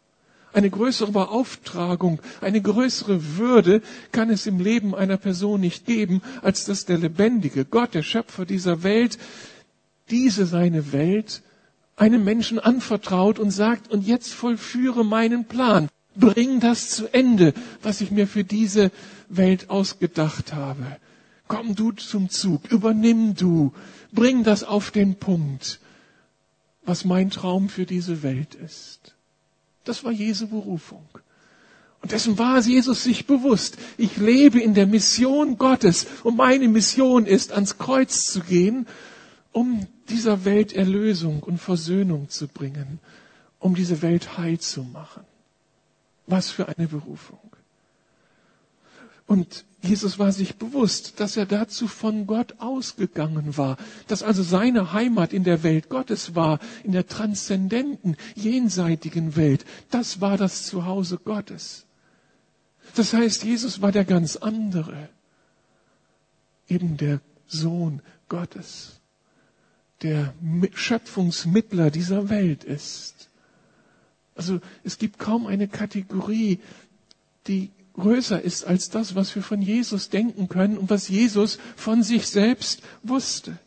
Eine 0.53 0.69
größere 0.69 1.13
Beauftragung, 1.13 2.19
eine 2.41 2.61
größere 2.61 3.37
Würde 3.37 3.81
kann 4.11 4.29
es 4.29 4.45
im 4.45 4.59
Leben 4.59 4.93
einer 4.93 5.17
Person 5.17 5.61
nicht 5.61 5.85
geben, 5.85 6.21
als 6.41 6.65
dass 6.65 6.85
der 6.85 6.97
lebendige 6.97 7.63
Gott, 7.63 7.93
der 7.93 8.03
Schöpfer 8.03 8.45
dieser 8.45 8.83
Welt, 8.83 9.17
diese 10.09 10.45
seine 10.45 10.91
Welt 10.91 11.41
einem 11.95 12.23
Menschen 12.23 12.59
anvertraut 12.59 13.39
und 13.39 13.51
sagt, 13.51 13.89
und 13.91 14.05
jetzt 14.05 14.33
vollführe 14.33 15.05
meinen 15.05 15.45
Plan. 15.45 15.87
Bring 16.15 16.59
das 16.59 16.89
zu 16.89 17.07
Ende, 17.13 17.53
was 17.81 18.01
ich 18.01 18.11
mir 18.11 18.27
für 18.27 18.43
diese 18.43 18.91
Welt 19.35 19.69
ausgedacht 19.69 20.53
habe. 20.53 20.97
Komm 21.47 21.75
du 21.75 21.91
zum 21.91 22.29
Zug, 22.29 22.71
übernimm 22.71 23.35
du, 23.35 23.73
bring 24.11 24.43
das 24.43 24.63
auf 24.63 24.91
den 24.91 25.15
Punkt, 25.15 25.79
was 26.83 27.05
mein 27.05 27.29
Traum 27.29 27.69
für 27.69 27.85
diese 27.85 28.23
Welt 28.23 28.55
ist. 28.55 29.15
Das 29.83 30.03
war 30.03 30.11
Jesu 30.11 30.47
Berufung. 30.47 31.05
Und 32.01 32.13
dessen 32.13 32.37
war 32.37 32.59
Jesus 32.59 33.03
sich 33.03 33.27
bewusst. 33.27 33.77
Ich 33.97 34.17
lebe 34.17 34.59
in 34.59 34.73
der 34.73 34.87
Mission 34.87 35.57
Gottes 35.57 36.07
und 36.23 36.35
meine 36.35 36.67
Mission 36.67 37.25
ist, 37.25 37.51
ans 37.51 37.77
Kreuz 37.77 38.25
zu 38.25 38.41
gehen, 38.41 38.87
um 39.51 39.85
dieser 40.09 40.45
Welt 40.45 40.73
Erlösung 40.73 41.43
und 41.43 41.59
Versöhnung 41.59 42.29
zu 42.29 42.47
bringen, 42.47 42.99
um 43.59 43.75
diese 43.75 44.01
Welt 44.01 44.37
heil 44.37 44.59
zu 44.59 44.83
machen. 44.83 45.23
Was 46.25 46.49
für 46.49 46.67
eine 46.69 46.87
Berufung. 46.87 47.50
Und 49.31 49.63
Jesus 49.81 50.19
war 50.19 50.33
sich 50.33 50.57
bewusst, 50.57 51.21
dass 51.21 51.37
er 51.37 51.45
dazu 51.45 51.87
von 51.87 52.27
Gott 52.27 52.55
ausgegangen 52.59 53.55
war, 53.55 53.77
dass 54.09 54.23
also 54.23 54.43
seine 54.43 54.91
Heimat 54.91 55.31
in 55.31 55.45
der 55.45 55.63
Welt 55.63 55.87
Gottes 55.87 56.35
war, 56.35 56.59
in 56.83 56.91
der 56.91 57.07
transzendenten, 57.07 58.17
jenseitigen 58.35 59.37
Welt. 59.37 59.63
Das 59.89 60.19
war 60.19 60.35
das 60.35 60.65
Zuhause 60.65 61.17
Gottes. 61.17 61.85
Das 62.95 63.13
heißt, 63.13 63.45
Jesus 63.45 63.81
war 63.81 63.93
der 63.93 64.03
ganz 64.03 64.35
andere, 64.35 65.07
eben 66.67 66.97
der 66.97 67.21
Sohn 67.47 68.01
Gottes, 68.27 68.99
der 70.01 70.33
Schöpfungsmittler 70.73 71.89
dieser 71.89 72.27
Welt 72.27 72.65
ist. 72.65 73.29
Also 74.35 74.59
es 74.83 74.97
gibt 74.97 75.19
kaum 75.19 75.47
eine 75.47 75.69
Kategorie, 75.69 76.59
die 77.47 77.71
größer 77.93 78.41
ist 78.41 78.65
als 78.65 78.89
das, 78.89 79.15
was 79.15 79.35
wir 79.35 79.43
von 79.43 79.61
Jesus 79.61 80.09
denken 80.09 80.47
können 80.47 80.77
und 80.77 80.89
was 80.89 81.09
Jesus 81.09 81.59
von 81.75 82.03
sich 82.03 82.27
selbst 82.27 82.81
wusste. 83.03 83.57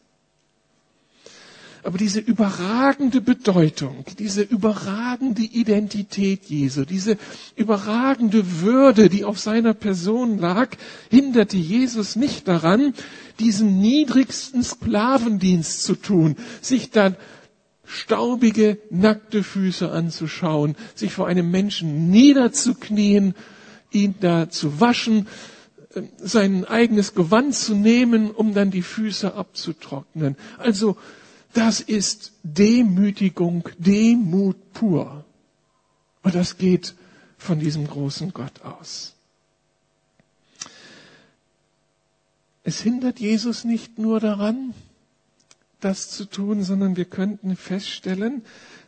Aber 1.84 1.98
diese 1.98 2.18
überragende 2.18 3.20
Bedeutung, 3.20 4.06
diese 4.18 4.40
überragende 4.40 5.42
Identität 5.42 6.46
Jesu, 6.46 6.86
diese 6.86 7.18
überragende 7.56 8.62
Würde, 8.62 9.10
die 9.10 9.24
auf 9.24 9.38
seiner 9.38 9.74
Person 9.74 10.38
lag, 10.38 10.70
hinderte 11.10 11.58
Jesus 11.58 12.16
nicht 12.16 12.48
daran, 12.48 12.94
diesen 13.38 13.80
niedrigsten 13.80 14.62
Sklavendienst 14.62 15.82
zu 15.82 15.94
tun, 15.94 16.36
sich 16.62 16.90
dann 16.90 17.16
staubige, 17.84 18.78
nackte 18.88 19.42
Füße 19.42 19.90
anzuschauen, 19.90 20.76
sich 20.94 21.12
vor 21.12 21.26
einem 21.26 21.50
Menschen 21.50 22.10
niederzuknien 22.10 23.34
ihn 23.94 24.14
da 24.20 24.50
zu 24.50 24.80
waschen, 24.80 25.28
äh, 25.94 26.02
sein 26.18 26.64
eigenes 26.64 27.14
Gewand 27.14 27.54
zu 27.54 27.74
nehmen, 27.74 28.30
um 28.30 28.54
dann 28.54 28.70
die 28.70 28.82
Füße 28.82 29.34
abzutrocknen. 29.34 30.36
Also 30.58 30.96
das 31.52 31.80
ist 31.80 32.32
Demütigung, 32.42 33.68
Demut 33.78 34.56
pur. 34.72 35.24
Und 36.22 36.34
das 36.34 36.58
geht 36.58 36.94
von 37.38 37.60
diesem 37.60 37.86
großen 37.86 38.32
Gott 38.32 38.62
aus. 38.62 39.14
Es 42.64 42.80
hindert 42.80 43.20
Jesus 43.20 43.64
nicht 43.64 43.98
nur 43.98 44.20
daran, 44.20 44.74
das 45.80 46.08
zu 46.10 46.24
tun, 46.24 46.64
sondern 46.64 46.96
wir 46.96 47.04
könnten 47.04 47.56
feststellen, 47.56 48.42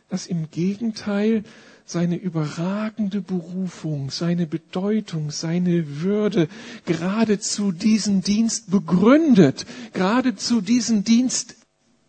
dass 0.09 0.25
im 0.25 0.49
Gegenteil 0.49 1.43
seine 1.87 2.17
überragende 2.17 3.21
Berufung, 3.21 4.11
seine 4.11 4.45
Bedeutung, 4.45 5.31
seine 5.31 6.01
Würde 6.01 6.49
geradezu 6.85 7.71
diesen 7.71 8.21
Dienst 8.21 8.69
begründet, 8.69 9.65
geradezu 9.93 10.59
diesen 10.59 11.05
Dienst 11.05 11.55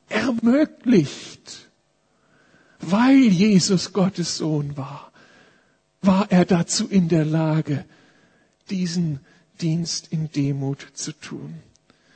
ermöglicht. 0.09 1.69
Weil 2.81 3.19
Jesus 3.29 3.93
Gottes 3.93 4.37
Sohn 4.37 4.77
war, 4.77 5.13
war 6.03 6.31
er 6.33 6.45
dazu 6.45 6.89
in 6.89 7.09
der 7.09 7.25
Lage, 7.25 7.85
diesen 8.71 9.21
Dienst 9.61 10.09
in 10.11 10.31
Demut 10.33 10.89
zu 10.95 11.13
tun. 11.13 11.55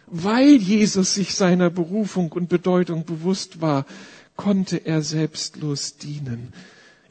Weil 0.08 0.56
Jesus 0.56 1.14
sich 1.14 1.36
seiner 1.36 1.70
Berufung 1.70 2.32
und 2.32 2.48
Bedeutung 2.48 3.04
bewusst 3.04 3.60
war, 3.60 3.86
konnte 4.34 4.78
er 4.84 5.02
selbstlos 5.02 5.96
dienen. 5.96 6.52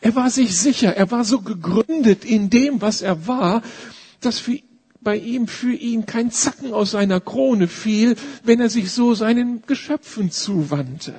Er 0.01 0.15
war 0.15 0.31
sich 0.31 0.57
sicher, 0.57 0.95
er 0.97 1.11
war 1.11 1.23
so 1.23 1.41
gegründet 1.41 2.25
in 2.25 2.49
dem, 2.49 2.81
was 2.81 3.03
er 3.03 3.27
war, 3.27 3.61
dass 4.19 4.39
für, 4.39 4.57
bei 4.99 5.15
ihm, 5.17 5.47
für 5.47 5.73
ihn 5.73 6.07
kein 6.07 6.31
Zacken 6.31 6.73
aus 6.73 6.91
seiner 6.91 7.19
Krone 7.19 7.67
fiel, 7.67 8.15
wenn 8.43 8.59
er 8.59 8.69
sich 8.71 8.91
so 8.91 9.13
seinen 9.13 9.61
Geschöpfen 9.67 10.31
zuwandte. 10.31 11.13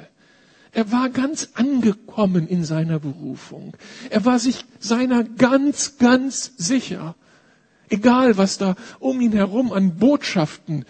Er 0.73 0.91
war 0.91 1.11
ganz 1.11 1.51
angekommen 1.55 2.49
in 2.49 2.65
seiner 2.65 2.99
Berufung. 2.99 3.77
Er 4.11 4.25
war 4.25 4.41
sich 4.41 4.65
seiner 4.81 5.23
ganz, 5.23 5.99
ganz 5.99 6.53
sicher. 6.57 7.15
Egal, 7.89 8.37
was 8.37 8.59
da 8.59 8.75
um 8.99 9.21
ihn 9.21 9.33
herum 9.33 9.73
an 9.73 9.97
Botschaften 9.99 10.87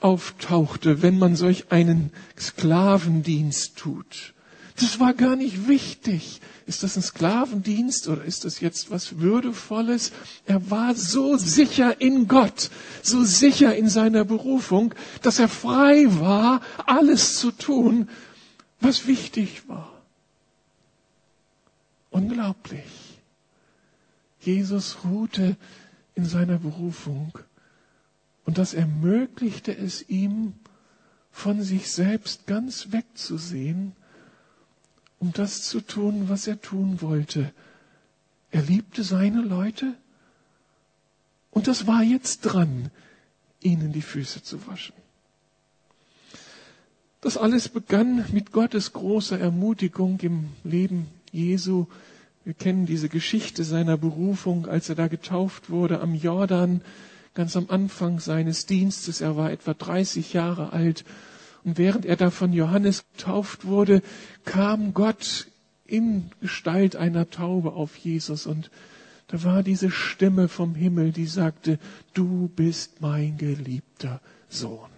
auftauchte, 0.00 1.00
wenn 1.00 1.18
man 1.18 1.34
solch 1.34 1.70
einen 1.70 2.10
Sklavendienst 2.38 3.76
tut 3.76 4.34
Das 4.76 5.00
war 5.00 5.14
gar 5.14 5.36
nicht 5.36 5.68
wichtig. 5.68 6.40
Ist 6.66 6.82
das 6.82 6.96
ein 6.96 7.02
Sklavendienst 7.02 8.08
oder 8.08 8.24
ist 8.24 8.44
das 8.44 8.60
jetzt 8.60 8.90
was 8.90 9.18
Würdevolles? 9.18 10.12
Er 10.44 10.70
war 10.70 10.94
so 10.94 11.36
sicher 11.36 12.00
in 12.00 12.28
Gott, 12.28 12.70
so 13.02 13.24
sicher 13.24 13.74
in 13.74 13.88
seiner 13.88 14.24
Berufung, 14.24 14.94
dass 15.22 15.38
er 15.38 15.48
frei 15.48 16.06
war, 16.08 16.60
alles 16.84 17.38
zu 17.38 17.52
tun, 17.52 18.08
was 18.80 19.06
wichtig 19.06 19.68
war. 19.68 19.92
Unglaublich. 22.10 22.84
Jesus 24.40 24.98
ruhte 25.04 25.56
in 26.14 26.24
seiner 26.26 26.58
Berufung 26.58 27.38
und 28.44 28.58
das 28.58 28.74
ermöglichte 28.74 29.76
es 29.76 30.08
ihm, 30.08 30.54
von 31.32 31.62
sich 31.62 31.90
selbst 31.90 32.46
ganz 32.46 32.92
wegzusehen, 32.92 33.92
um 35.18 35.32
das 35.32 35.62
zu 35.62 35.80
tun, 35.80 36.28
was 36.28 36.46
er 36.46 36.60
tun 36.60 37.00
wollte. 37.00 37.52
Er 38.50 38.62
liebte 38.62 39.02
seine 39.02 39.42
Leute 39.42 39.94
und 41.50 41.68
das 41.68 41.86
war 41.86 42.02
jetzt 42.02 42.40
dran, 42.42 42.90
ihnen 43.60 43.92
die 43.92 44.02
Füße 44.02 44.42
zu 44.42 44.66
waschen. 44.66 44.94
Das 47.22 47.36
alles 47.36 47.68
begann 47.68 48.24
mit 48.32 48.52
Gottes 48.52 48.92
großer 48.92 49.40
Ermutigung 49.40 50.20
im 50.20 50.50
Leben 50.64 51.08
Jesu. 51.32 51.86
Wir 52.44 52.54
kennen 52.54 52.86
diese 52.86 53.08
Geschichte 53.08 53.64
seiner 53.64 53.96
Berufung, 53.96 54.66
als 54.66 54.88
er 54.88 54.94
da 54.94 55.08
getauft 55.08 55.68
wurde 55.70 56.00
am 56.00 56.14
Jordan, 56.14 56.82
ganz 57.34 57.56
am 57.56 57.66
Anfang 57.68 58.20
seines 58.20 58.66
Dienstes. 58.66 59.20
Er 59.20 59.36
war 59.36 59.50
etwa 59.50 59.74
30 59.74 60.34
Jahre 60.34 60.72
alt. 60.72 61.04
Und 61.66 61.78
während 61.78 62.06
er 62.06 62.14
da 62.14 62.30
von 62.30 62.52
Johannes 62.52 63.04
getauft 63.16 63.66
wurde, 63.66 64.00
kam 64.44 64.94
Gott 64.94 65.48
in 65.84 66.30
Gestalt 66.40 66.94
einer 66.94 67.28
Taube 67.28 67.72
auf 67.72 67.96
Jesus 67.96 68.46
und 68.46 68.70
da 69.26 69.42
war 69.42 69.64
diese 69.64 69.90
Stimme 69.90 70.46
vom 70.46 70.76
Himmel, 70.76 71.10
die 71.10 71.26
sagte, 71.26 71.80
du 72.14 72.48
bist 72.54 73.00
mein 73.00 73.36
geliebter 73.36 74.20
Sohn. 74.48 74.88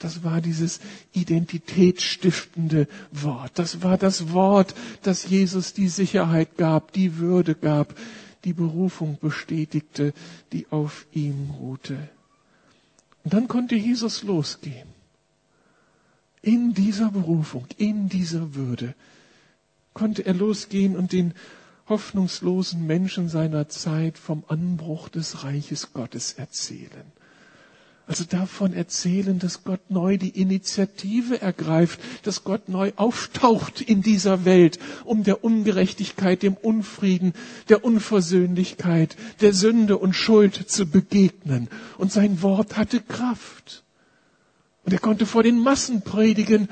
Das 0.00 0.24
war 0.24 0.40
dieses 0.40 0.80
identitätsstiftende 1.12 2.88
Wort. 3.12 3.52
Das 3.54 3.82
war 3.84 3.96
das 3.96 4.32
Wort, 4.32 4.74
das 5.02 5.28
Jesus 5.28 5.74
die 5.74 5.88
Sicherheit 5.88 6.56
gab, 6.56 6.92
die 6.92 7.18
Würde 7.18 7.54
gab, 7.54 7.94
die 8.42 8.52
Berufung 8.52 9.18
bestätigte, 9.20 10.12
die 10.52 10.66
auf 10.70 11.06
ihm 11.12 11.50
ruhte. 11.60 12.08
Und 13.22 13.32
dann 13.32 13.46
konnte 13.46 13.76
Jesus 13.76 14.24
losgehen. 14.24 14.88
In 16.44 16.74
dieser 16.74 17.10
Berufung, 17.10 17.66
in 17.78 18.10
dieser 18.10 18.54
Würde 18.54 18.94
konnte 19.94 20.26
er 20.26 20.34
losgehen 20.34 20.94
und 20.94 21.12
den 21.12 21.32
hoffnungslosen 21.88 22.86
Menschen 22.86 23.30
seiner 23.30 23.70
Zeit 23.70 24.18
vom 24.18 24.44
Anbruch 24.48 25.08
des 25.08 25.42
Reiches 25.42 25.94
Gottes 25.94 26.34
erzählen. 26.34 27.12
Also 28.06 28.24
davon 28.24 28.74
erzählen, 28.74 29.38
dass 29.38 29.64
Gott 29.64 29.90
neu 29.90 30.18
die 30.18 30.38
Initiative 30.38 31.40
ergreift, 31.40 31.98
dass 32.24 32.44
Gott 32.44 32.68
neu 32.68 32.92
auftaucht 32.96 33.80
in 33.80 34.02
dieser 34.02 34.44
Welt, 34.44 34.78
um 35.04 35.24
der 35.24 35.44
Ungerechtigkeit, 35.44 36.42
dem 36.42 36.58
Unfrieden, 36.58 37.32
der 37.70 37.86
Unversöhnlichkeit, 37.86 39.16
der 39.40 39.54
Sünde 39.54 39.96
und 39.96 40.12
Schuld 40.12 40.54
zu 40.54 40.84
begegnen. 40.84 41.68
Und 41.96 42.12
sein 42.12 42.42
Wort 42.42 42.76
hatte 42.76 43.00
Kraft. 43.00 43.84
Und 44.84 44.92
er 44.92 44.98
konnte 44.98 45.26
vor 45.26 45.42
den 45.42 45.58
Massen 45.58 46.02
predigen 46.02 46.68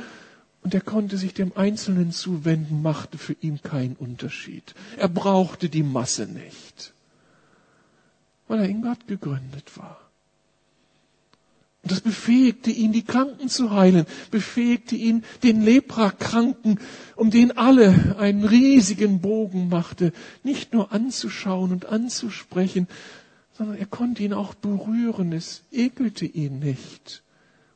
und 0.63 0.75
er 0.75 0.81
konnte 0.81 1.17
sich 1.17 1.35
dem 1.35 1.53
Einzelnen 1.57 2.13
zuwenden, 2.13 2.83
machte 2.83 3.19
für 3.19 3.35
ihn 3.41 3.61
keinen 3.63 3.97
Unterschied. 3.97 4.75
Er 4.97 5.09
brauchte 5.09 5.69
die 5.69 5.83
Masse 5.83 6.27
nicht, 6.27 6.93
weil 8.49 8.61
er 8.61 8.69
in 8.69 8.83
Gott 8.83 9.07
gegründet 9.07 9.77
war. 9.77 9.99
Und 11.83 11.91
das 11.91 12.01
befähigte 12.01 12.71
ihn, 12.71 12.93
die 12.93 13.03
Kranken 13.03 13.49
zu 13.49 13.73
heilen, 13.73 14.07
befähigte 14.31 14.95
ihn, 14.95 15.25
den 15.43 15.63
Leprakranken, 15.63 16.79
um 17.17 17.31
den 17.31 17.57
alle 17.59 18.17
einen 18.21 18.45
riesigen 18.45 19.21
Bogen 19.21 19.69
machte, 19.69 20.13
nicht 20.45 20.73
nur 20.75 20.93
anzuschauen 20.93 21.73
und 21.73 21.87
anzusprechen, 21.87 22.87
sondern 23.59 23.79
er 23.79 23.87
konnte 23.87 24.23
ihn 24.23 24.33
auch 24.33 24.55
berühren, 24.55 25.33
es 25.33 25.63
ekelte 25.73 26.25
ihn 26.25 26.61
nicht. 26.61 27.25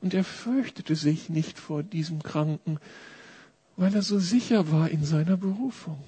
Und 0.01 0.15
er 0.15 0.25
fürchtete 0.25 0.95
sich 0.95 1.29
nicht 1.29 1.59
vor 1.59 1.83
diesem 1.83 2.23
Kranken, 2.23 2.79
weil 3.77 3.95
er 3.95 4.03
so 4.03 4.19
sicher 4.19 4.71
war 4.71 4.91
in 4.91 5.05
seiner 5.05 5.37
Berufung. 5.37 6.05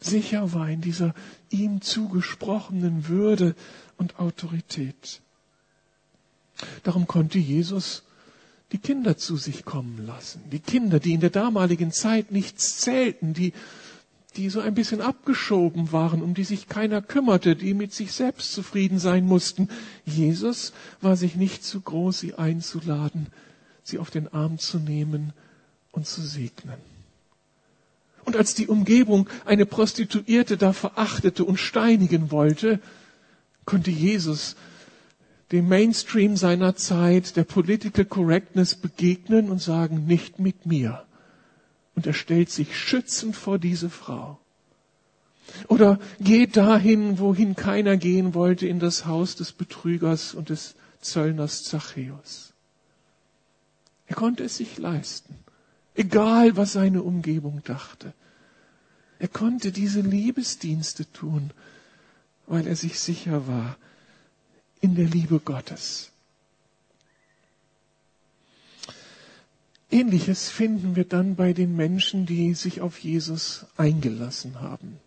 Sicher 0.00 0.52
war 0.52 0.68
in 0.68 0.80
dieser 0.80 1.14
ihm 1.50 1.80
zugesprochenen 1.80 3.08
Würde 3.08 3.54
und 3.96 4.18
Autorität. 4.18 5.20
Darum 6.82 7.06
konnte 7.06 7.38
Jesus 7.38 8.02
die 8.72 8.78
Kinder 8.78 9.16
zu 9.16 9.36
sich 9.36 9.64
kommen 9.64 10.04
lassen. 10.04 10.42
Die 10.50 10.58
Kinder, 10.58 11.00
die 11.00 11.12
in 11.14 11.20
der 11.20 11.30
damaligen 11.30 11.92
Zeit 11.92 12.32
nichts 12.32 12.78
zählten, 12.78 13.32
die, 13.32 13.52
die 14.36 14.50
so 14.50 14.60
ein 14.60 14.74
bisschen 14.74 15.00
abgeschoben 15.00 15.92
waren, 15.92 16.22
um 16.22 16.34
die 16.34 16.44
sich 16.44 16.68
keiner 16.68 17.02
kümmerte, 17.02 17.56
die 17.56 17.74
mit 17.74 17.92
sich 17.92 18.12
selbst 18.12 18.52
zufrieden 18.52 18.98
sein 18.98 19.24
mussten. 19.26 19.68
Jesus 20.04 20.72
war 21.00 21.16
sich 21.16 21.36
nicht 21.36 21.64
zu 21.64 21.80
groß, 21.80 22.18
sie 22.18 22.34
einzuladen, 22.34 23.28
sie 23.82 23.98
auf 23.98 24.10
den 24.10 24.32
Arm 24.32 24.58
zu 24.58 24.78
nehmen 24.78 25.32
und 25.92 26.06
zu 26.06 26.22
segnen. 26.22 26.78
Und 28.24 28.36
als 28.36 28.54
die 28.54 28.68
Umgebung 28.68 29.28
eine 29.44 29.66
Prostituierte 29.66 30.56
da 30.56 30.72
verachtete 30.72 31.44
und 31.44 31.58
steinigen 31.58 32.30
wollte, 32.30 32.80
konnte 33.64 33.90
Jesus 33.90 34.56
dem 35.52 35.68
Mainstream 35.68 36.36
seiner 36.36 36.74
Zeit, 36.74 37.36
der 37.36 37.44
Political 37.44 38.06
Correctness 38.06 38.74
begegnen 38.74 39.50
und 39.50 39.60
sagen, 39.60 40.06
nicht 40.06 40.38
mit 40.38 40.66
mir. 40.66 41.04
Und 41.94 42.06
er 42.06 42.12
stellt 42.12 42.50
sich 42.50 42.76
schützend 42.76 43.36
vor 43.36 43.58
diese 43.58 43.90
Frau. 43.90 44.38
Oder 45.68 45.98
geht 46.20 46.56
dahin, 46.56 47.18
wohin 47.18 47.54
keiner 47.54 47.96
gehen 47.96 48.34
wollte, 48.34 48.66
in 48.66 48.80
das 48.80 49.06
Haus 49.06 49.36
des 49.36 49.52
Betrügers 49.52 50.34
und 50.34 50.48
des 50.48 50.74
Zöllners 51.00 51.64
Zachäus. 51.64 52.52
Er 54.06 54.16
konnte 54.16 54.44
es 54.44 54.56
sich 54.56 54.78
leisten, 54.78 55.36
egal 55.94 56.56
was 56.56 56.72
seine 56.72 57.02
Umgebung 57.02 57.62
dachte. 57.64 58.12
Er 59.18 59.28
konnte 59.28 59.70
diese 59.70 60.00
Liebesdienste 60.00 61.10
tun, 61.12 61.50
weil 62.46 62.66
er 62.66 62.76
sich 62.76 62.98
sicher 62.98 63.46
war, 63.46 63.76
in 64.80 64.96
der 64.96 65.06
Liebe 65.06 65.38
Gottes. 65.38 66.10
Ähnliches 69.94 70.50
finden 70.50 70.96
wir 70.96 71.04
dann 71.04 71.36
bei 71.36 71.52
den 71.52 71.76
Menschen, 71.76 72.26
die 72.26 72.54
sich 72.54 72.80
auf 72.80 72.98
Jesus 72.98 73.64
eingelassen 73.76 74.60
haben. 74.60 74.98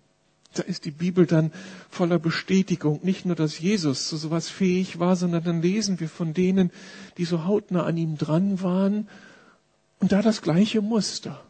Da 0.53 0.63
ist 0.63 0.85
die 0.85 0.91
Bibel 0.91 1.25
dann 1.25 1.51
voller 1.89 2.19
Bestätigung, 2.19 3.01
nicht 3.03 3.25
nur, 3.25 3.35
dass 3.35 3.59
Jesus 3.59 4.07
zu 4.07 4.15
sowas 4.15 4.47
fähig 4.47 4.97
war, 4.97 5.17
sondern 5.17 5.43
dann 5.43 5.61
lesen 5.61 5.99
wir 5.99 6.07
von 6.07 6.33
denen, 6.33 6.71
die 7.17 7.25
so 7.25 7.43
hautnah 7.43 7.83
an 7.83 7.97
ihm 7.97 8.17
dran 8.17 8.61
waren 8.63 9.09
und 9.99 10.13
da 10.13 10.21
das 10.21 10.41
gleiche 10.41 10.81
Muster. 10.81 11.43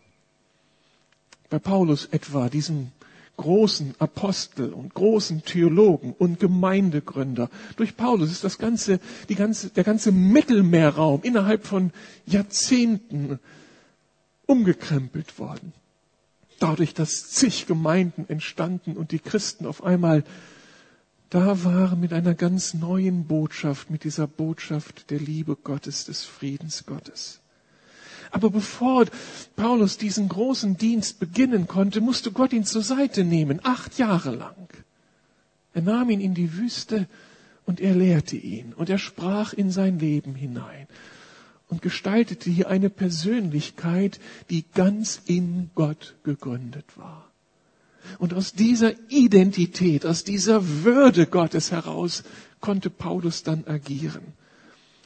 Bei 1.52 1.60
Paulus 1.60 2.06
etwa, 2.08 2.50
diesem 2.50 2.92
großen 3.38 3.94
Apostel 4.00 4.74
und 4.74 4.94
großen 4.94 5.44
Theologen 5.44 6.14
und 6.18 6.40
Gemeindegründer. 6.40 7.50
Durch 7.78 7.96
Paulus 7.96 8.32
ist 8.32 8.44
das 8.44 8.58
ganze, 8.58 9.00
die 9.30 9.36
ganze, 9.36 9.70
der 9.70 9.84
ganze 9.84 10.12
Mittelmeerraum 10.12 11.22
innerhalb 11.24 11.66
von 11.66 11.92
Jahrzehnten 12.26 13.40
umgekrempelt 14.46 15.40
worden. 15.40 15.74
Dadurch, 16.60 16.94
dass 16.94 17.30
zig 17.30 17.68
Gemeinden 17.68 18.26
entstanden 18.28 18.98
und 18.98 19.12
die 19.12 19.20
Christen 19.20 19.68
auf 19.68 19.84
einmal 19.84 20.24
da 21.30 21.64
waren 21.66 22.00
mit 22.00 22.14
einer 22.14 22.36
ganz 22.36 22.74
neuen 22.74 23.26
Botschaft, 23.26 23.90
mit 23.90 24.06
dieser 24.06 24.28
Botschaft 24.28 25.10
der 25.10 25.20
Liebe 25.20 25.58
Gottes, 25.58 26.06
des 26.06 26.24
Friedens 26.24 26.86
Gottes. 26.86 27.42
Aber 28.32 28.50
bevor 28.50 29.06
Paulus 29.56 29.98
diesen 29.98 30.30
großen 30.30 30.78
Dienst 30.78 31.20
beginnen 31.20 31.68
konnte, 31.68 32.02
musste 32.02 32.32
Gott 32.32 32.54
ihn 32.54 32.66
zur 32.66 32.82
Seite 32.84 33.24
nehmen, 33.24 33.60
acht 33.64 33.98
Jahre 33.98 34.36
lang. 34.36 34.68
Er 35.74 35.82
nahm 35.82 36.10
ihn 36.10 36.22
in 36.22 36.34
die 36.34 36.54
Wüste 36.54 37.08
und 37.66 37.80
er 37.80 37.96
lehrte 37.96 38.38
ihn 38.38 38.74
und 38.74 38.90
er 38.90 38.98
sprach 38.98 39.54
in 39.54 39.72
sein 39.72 40.00
Leben 40.00 40.36
hinein 40.36 40.88
und 41.70 41.82
gestaltete 41.82 42.50
hier 42.50 42.70
eine 42.70 42.90
Persönlichkeit, 42.90 44.20
die 44.50 44.66
ganz 44.74 45.22
in 45.26 45.70
Gott 45.76 46.16
gegründet 46.24 46.86
war. 46.98 47.30
Und 48.20 48.34
aus 48.34 48.54
dieser 48.54 48.94
Identität, 49.10 50.06
aus 50.06 50.24
dieser 50.24 50.84
Würde 50.86 51.28
Gottes 51.28 51.72
heraus 51.72 52.24
konnte 52.62 52.90
Paulus 52.90 53.44
dann 53.44 53.66
agieren. 53.68 54.34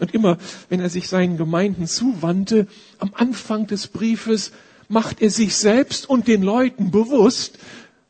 Und 0.01 0.15
immer, 0.15 0.39
wenn 0.67 0.79
er 0.79 0.89
sich 0.89 1.07
seinen 1.07 1.37
Gemeinden 1.37 1.85
zuwandte, 1.85 2.65
am 2.97 3.13
Anfang 3.13 3.67
des 3.67 3.87
Briefes 3.87 4.51
macht 4.89 5.21
er 5.21 5.29
sich 5.29 5.55
selbst 5.55 6.09
und 6.09 6.27
den 6.27 6.41
Leuten 6.41 6.89
bewusst, 6.89 7.59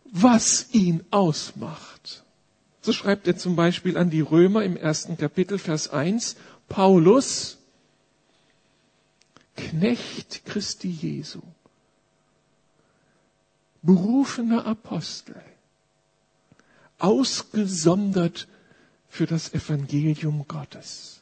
was 0.05 0.67
ihn 0.71 1.03
ausmacht. 1.11 2.23
So 2.81 2.93
schreibt 2.93 3.27
er 3.27 3.35
zum 3.35 3.57
Beispiel 3.57 3.97
an 3.97 4.09
die 4.09 4.21
Römer 4.21 4.63
im 4.63 4.77
ersten 4.77 5.17
Kapitel, 5.17 5.59
Vers 5.59 5.89
1, 5.89 6.37
Paulus, 6.69 7.57
Knecht 9.57 10.45
Christi 10.45 10.87
Jesu, 10.87 11.41
berufener 13.81 14.65
Apostel, 14.65 15.35
ausgesondert 16.99 18.47
für 19.09 19.25
das 19.25 19.53
Evangelium 19.53 20.45
Gottes. 20.47 21.20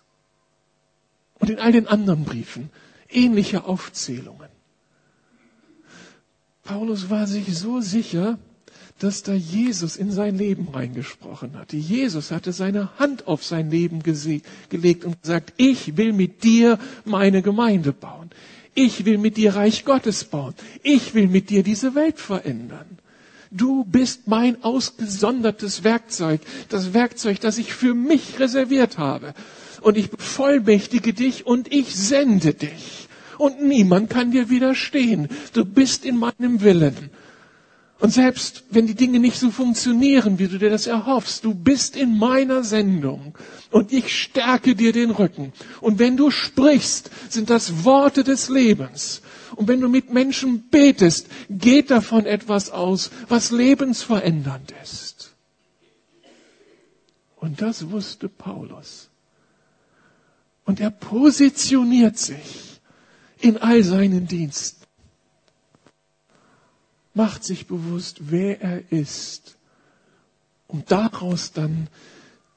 Und 1.39 1.49
in 1.49 1.59
all 1.59 1.71
den 1.71 1.87
anderen 1.87 2.25
Briefen 2.25 2.69
ähnliche 3.09 3.65
Aufzählungen. 3.65 4.49
Paulus 6.63 7.09
war 7.09 7.25
sich 7.25 7.57
so 7.57 7.81
sicher, 7.81 8.37
dass 8.99 9.23
da 9.23 9.33
Jesus 9.33 9.95
in 9.95 10.11
sein 10.11 10.37
Leben 10.37 10.67
reingesprochen 10.67 11.57
hatte. 11.57 11.77
Jesus 11.77 12.31
hatte 12.31 12.51
seine 12.51 12.99
Hand 12.99 13.27
auf 13.27 13.43
sein 13.43 13.71
Leben 13.71 14.03
gelegt 14.03 15.05
und 15.05 15.21
gesagt, 15.21 15.53
ich 15.57 15.97
will 15.97 16.13
mit 16.13 16.43
dir 16.43 16.77
meine 17.05 17.41
Gemeinde 17.41 17.93
bauen. 17.93 18.29
Ich 18.75 19.05
will 19.05 19.17
mit 19.17 19.37
dir 19.37 19.55
Reich 19.55 19.85
Gottes 19.85 20.25
bauen. 20.25 20.53
Ich 20.83 21.13
will 21.13 21.27
mit 21.27 21.49
dir 21.49 21.63
diese 21.63 21.95
Welt 21.95 22.19
verändern. 22.19 22.99
Du 23.51 23.83
bist 23.83 24.27
mein 24.27 24.63
ausgesondertes 24.63 25.83
Werkzeug, 25.83 26.41
das 26.69 26.93
Werkzeug, 26.93 27.39
das 27.39 27.57
ich 27.57 27.73
für 27.73 27.95
mich 27.95 28.39
reserviert 28.39 28.97
habe. 28.97 29.33
Und 29.81 29.97
ich 29.97 30.11
bevollmächtige 30.11 31.13
dich 31.13 31.47
und 31.47 31.73
ich 31.73 31.95
sende 31.95 32.53
dich. 32.53 33.07
Und 33.37 33.63
niemand 33.63 34.09
kann 34.09 34.31
dir 34.31 34.49
widerstehen. 34.49 35.29
Du 35.53 35.65
bist 35.65 36.05
in 36.05 36.17
meinem 36.17 36.61
Willen. 36.61 37.09
Und 37.99 38.13
selbst 38.13 38.63
wenn 38.69 38.87
die 38.87 38.95
Dinge 38.95 39.19
nicht 39.19 39.37
so 39.37 39.51
funktionieren, 39.51 40.39
wie 40.39 40.47
du 40.47 40.57
dir 40.57 40.69
das 40.69 40.87
erhoffst, 40.87 41.43
du 41.43 41.53
bist 41.53 41.97
in 41.97 42.17
meiner 42.17 42.63
Sendung 42.63 43.33
und 43.71 43.91
ich 43.91 44.17
stärke 44.17 44.75
dir 44.75 44.93
den 44.93 45.11
Rücken. 45.11 45.51
Und 45.81 45.99
wenn 45.99 46.15
du 46.15 46.31
sprichst, 46.31 47.09
sind 47.29 47.49
das 47.49 47.83
Worte 47.83 48.23
des 48.23 48.47
Lebens. 48.47 49.21
Und 49.59 49.67
wenn 49.67 49.81
du 49.81 49.89
mit 49.89 50.13
Menschen 50.13 50.69
betest, 50.69 51.27
geht 51.49 51.91
davon 51.91 52.25
etwas 52.25 52.69
aus, 52.71 53.11
was 53.27 53.51
lebensverändernd 53.51 54.73
ist. 54.81 55.35
Und 57.35 57.61
das 57.61 57.89
wusste 57.91 58.29
Paulus. 58.29 59.09
Und 60.63 60.79
er 60.79 60.91
positioniert 60.91 62.17
sich 62.17 62.79
in 63.41 63.57
all 63.57 63.83
seinen 63.83 64.27
Diensten 64.27 64.79
macht 67.19 67.43
sich 67.43 67.67
bewusst, 67.67 68.31
wer 68.31 68.61
er 68.61 68.91
ist, 68.93 69.57
um 70.67 70.85
daraus 70.85 71.51
dann 71.51 71.89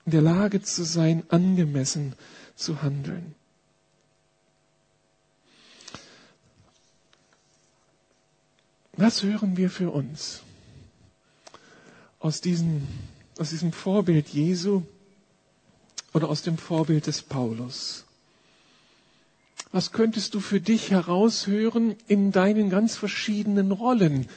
in 0.05 0.13
der 0.13 0.23
Lage 0.23 0.63
zu 0.63 0.85
sein, 0.85 1.25
angemessen 1.31 2.15
zu 2.55 2.81
handeln. 2.81 3.35
Was 8.97 9.23
hören 9.23 9.57
wir 9.57 9.71
für 9.71 9.91
uns 9.91 10.43
aus, 12.19 12.41
diesen, 12.41 12.87
aus 13.39 13.51
diesem 13.51 13.73
Vorbild 13.73 14.29
Jesu 14.29 14.83
oder 16.13 16.29
aus 16.29 16.43
dem 16.43 16.59
Vorbild 16.59 17.07
des 17.07 17.23
Paulus? 17.23 18.05
Was 19.71 19.93
könntest 19.93 20.35
du 20.35 20.41
für 20.41 20.61
dich 20.61 20.91
heraushören 20.91 21.97
in 22.07 22.31
deinen 22.33 22.69
ganz 22.69 22.97
verschiedenen 22.97 23.73
Rollen, 23.73 24.29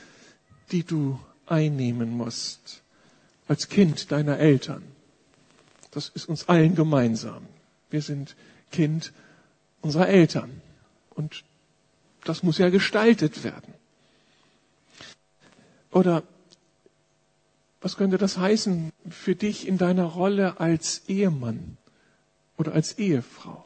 die 0.71 0.83
du 0.83 1.19
einnehmen 1.45 2.15
musst 2.15 2.81
als 3.47 3.69
Kind 3.69 4.11
deiner 4.11 4.39
Eltern. 4.39 4.83
Das 5.91 6.09
ist 6.09 6.27
uns 6.27 6.49
allen 6.49 6.75
gemeinsam. 6.75 7.45
Wir 7.89 8.01
sind 8.01 8.35
Kind 8.71 9.13
unserer 9.81 10.07
Eltern. 10.07 10.61
Und 11.11 11.43
das 12.23 12.43
muss 12.43 12.57
ja 12.57 12.69
gestaltet 12.69 13.43
werden. 13.43 13.73
Oder 15.95 16.23
was 17.79 17.95
könnte 17.95 18.17
das 18.17 18.37
heißen 18.37 18.91
für 19.09 19.33
dich 19.33 19.65
in 19.65 19.77
deiner 19.77 20.03
Rolle 20.03 20.59
als 20.59 21.03
Ehemann 21.07 21.77
oder 22.57 22.73
als 22.73 22.97
Ehefrau? 22.99 23.63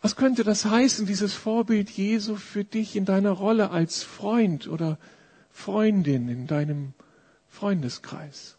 Was 0.00 0.16
könnte 0.16 0.42
das 0.42 0.64
heißen, 0.64 1.04
dieses 1.04 1.34
Vorbild 1.34 1.90
Jesu 1.90 2.36
für 2.36 2.64
dich 2.64 2.96
in 2.96 3.04
deiner 3.04 3.32
Rolle 3.32 3.70
als 3.70 4.02
Freund 4.02 4.66
oder 4.66 4.96
Freundin 5.50 6.30
in 6.30 6.46
deinem 6.46 6.94
Freundeskreis? 7.50 8.56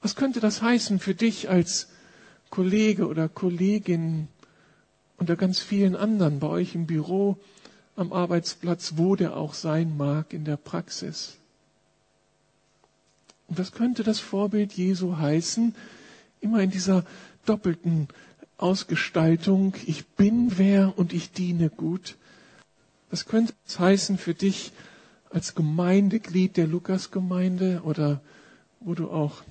Was 0.00 0.16
könnte 0.16 0.40
das 0.40 0.62
heißen 0.62 0.98
für 0.98 1.14
dich 1.14 1.50
als 1.50 1.88
Kollege 2.48 3.06
oder 3.06 3.28
Kollegin 3.28 4.28
unter 5.18 5.36
ganz 5.36 5.58
vielen 5.58 5.94
anderen 5.94 6.40
bei 6.40 6.46
euch 6.46 6.74
im 6.74 6.86
Büro, 6.86 7.36
am 7.96 8.12
Arbeitsplatz, 8.12 8.94
wo 8.96 9.16
der 9.16 9.36
auch 9.36 9.54
sein 9.54 9.96
mag, 9.96 10.32
in 10.32 10.44
der 10.44 10.56
Praxis? 10.56 11.36
Und 13.48 13.58
was 13.58 13.72
könnte 13.72 14.02
das 14.02 14.18
Vorbild 14.18 14.72
Jesu 14.72 15.18
heißen, 15.18 15.74
immer 16.40 16.60
in 16.60 16.70
dieser 16.70 17.04
doppelten 17.44 18.08
Ausgestaltung, 18.62 19.74
ich 19.86 20.06
bin 20.06 20.56
wer 20.56 20.96
und 20.96 21.12
ich 21.12 21.32
diene 21.32 21.68
gut. 21.68 22.16
Was 23.10 23.26
könnte 23.26 23.54
es 23.66 23.78
heißen 23.78 24.18
für 24.18 24.34
dich 24.34 24.72
als 25.30 25.54
Gemeindeglied 25.54 26.56
der 26.56 26.68
Lukasgemeinde 26.68 27.82
oder 27.84 28.20
wo 28.80 28.94
du 28.94 29.10
auch 29.10 29.42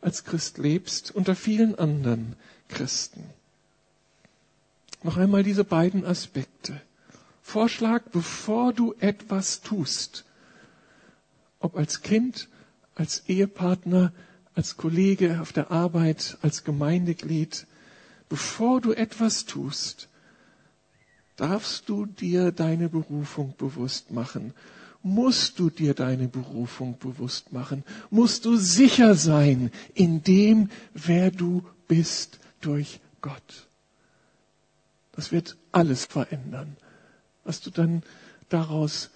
als 0.00 0.24
Christ 0.24 0.58
lebst, 0.58 1.14
unter 1.14 1.34
vielen 1.34 1.78
anderen 1.78 2.36
Christen? 2.68 3.24
Noch 5.02 5.16
einmal 5.16 5.42
diese 5.42 5.64
beiden 5.64 6.04
Aspekte. 6.04 6.80
Vorschlag, 7.52 8.04
bevor 8.12 8.72
du 8.72 8.94
etwas 8.98 9.60
tust, 9.60 10.24
ob 11.60 11.76
als 11.76 12.00
Kind, 12.00 12.48
als 12.94 13.24
Ehepartner, 13.28 14.10
als 14.54 14.78
Kollege 14.78 15.38
auf 15.38 15.52
der 15.52 15.70
Arbeit, 15.70 16.38
als 16.40 16.64
Gemeindeglied, 16.64 17.66
bevor 18.30 18.80
du 18.80 18.92
etwas 18.94 19.44
tust, 19.44 20.08
darfst 21.36 21.90
du 21.90 22.06
dir 22.06 22.52
deine 22.52 22.88
Berufung 22.88 23.54
bewusst 23.58 24.10
machen. 24.12 24.54
Musst 25.02 25.58
du 25.58 25.68
dir 25.68 25.92
deine 25.92 26.28
Berufung 26.28 26.98
bewusst 26.98 27.52
machen. 27.52 27.84
Musst 28.08 28.46
du 28.46 28.56
sicher 28.56 29.14
sein 29.14 29.70
in 29.92 30.22
dem, 30.22 30.70
wer 30.94 31.30
du 31.30 31.62
bist 31.86 32.38
durch 32.62 33.00
Gott. 33.20 33.68
Das 35.14 35.32
wird 35.32 35.58
alles 35.70 36.06
verändern, 36.06 36.78
was 37.44 37.60
du 37.60 37.70
dann 37.70 38.02
daraus 38.48 39.10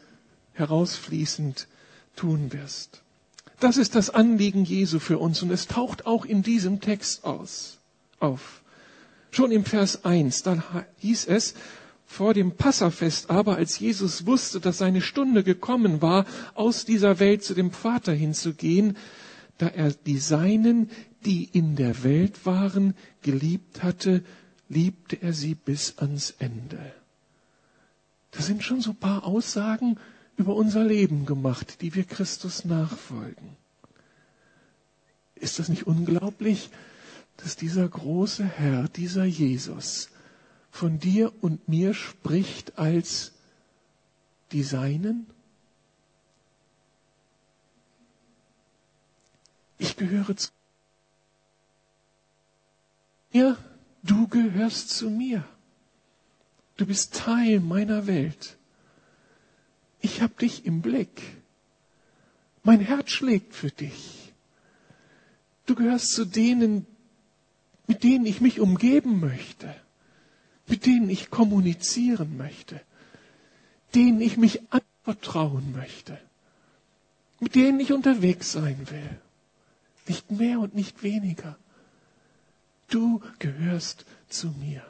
herausfließend 0.54 1.68
tun 2.16 2.52
wirst. 2.52 3.02
Das 3.60 3.76
ist 3.76 3.94
das 3.94 4.10
Anliegen 4.10 4.64
Jesu 4.64 4.98
für 4.98 5.18
uns 5.18 5.42
und 5.42 5.50
es 5.50 5.66
taucht 5.66 6.06
auch 6.06 6.24
in 6.24 6.42
diesem 6.42 6.80
Text 6.80 7.24
aus, 7.24 7.78
auf. 8.20 8.62
Schon 9.30 9.50
im 9.50 9.64
Vers 9.64 10.04
1, 10.04 10.42
dann 10.42 10.62
hieß 10.98 11.26
es, 11.26 11.54
vor 12.06 12.34
dem 12.34 12.52
Passafest 12.52 13.30
aber, 13.30 13.56
als 13.56 13.78
Jesus 13.78 14.26
wusste, 14.26 14.60
dass 14.60 14.78
seine 14.78 15.02
Stunde 15.02 15.42
gekommen 15.42 16.00
war, 16.00 16.24
aus 16.54 16.84
dieser 16.84 17.18
Welt 17.18 17.42
zu 17.42 17.52
dem 17.52 17.72
Vater 17.72 18.12
hinzugehen, 18.12 18.96
da 19.58 19.68
er 19.68 19.90
die 19.92 20.18
Seinen, 20.18 20.90
die 21.24 21.44
in 21.44 21.76
der 21.76 22.04
Welt 22.04 22.46
waren, 22.46 22.94
geliebt 23.22 23.82
hatte, 23.82 24.22
liebte 24.68 25.20
er 25.20 25.32
sie 25.32 25.54
bis 25.54 25.98
ans 25.98 26.34
Ende. 26.38 26.78
Das 28.36 28.46
sind 28.46 28.62
schon 28.62 28.80
so 28.80 28.90
ein 28.90 28.96
paar 28.96 29.24
Aussagen 29.24 29.98
über 30.36 30.54
unser 30.54 30.84
Leben 30.84 31.24
gemacht, 31.26 31.80
die 31.80 31.94
wir 31.94 32.04
Christus 32.04 32.64
nachfolgen. 32.64 33.56
Ist 35.34 35.58
das 35.58 35.68
nicht 35.68 35.86
unglaublich? 35.86 36.70
dass 37.38 37.56
dieser 37.56 37.88
große 37.88 38.44
Herr, 38.44 38.88
dieser 38.88 39.24
Jesus, 39.24 40.08
von 40.70 40.98
dir 40.98 41.32
und 41.42 41.68
mir 41.68 41.94
spricht 41.94 42.78
als 42.78 43.32
die 44.52 44.62
Seinen? 44.62 45.26
Ich 49.78 49.96
gehöre 49.96 50.36
zu 50.36 50.50
mir, 53.32 53.56
du 54.02 54.26
gehörst 54.28 54.90
zu 54.90 55.10
mir. 55.10 55.44
Du 56.76 56.86
bist 56.86 57.14
Teil 57.14 57.60
meiner 57.60 58.06
Welt. 58.06 58.56
Ich 60.00 60.20
habe 60.20 60.34
dich 60.34 60.66
im 60.66 60.82
Blick. 60.82 61.22
Mein 62.62 62.80
Herz 62.80 63.10
schlägt 63.10 63.54
für 63.54 63.70
dich. 63.70 64.32
Du 65.66 65.74
gehörst 65.74 66.12
zu 66.12 66.24
denen, 66.24 66.86
mit 67.86 68.02
denen 68.02 68.26
ich 68.26 68.40
mich 68.40 68.60
umgeben 68.60 69.20
möchte, 69.20 69.74
mit 70.66 70.86
denen 70.86 71.08
ich 71.08 71.30
kommunizieren 71.30 72.36
möchte. 72.36 72.80
denen 73.96 74.20
ich 74.20 74.36
mich 74.36 74.60
anvertrauen 74.70 75.72
möchte, 75.72 76.18
mit 77.40 77.54
denen 77.54 77.80
ich 77.80 77.92
unterwegs 77.92 78.52
sein 78.52 78.78
will. 78.90 79.18
Nicht 80.06 80.30
mehr 80.30 80.60
und 80.60 80.74
nicht 80.74 81.02
weniger. 81.02 81.56
Du 82.88 83.22
gehörst 83.38 84.04
zu 84.28 84.48
mir. 84.48 84.84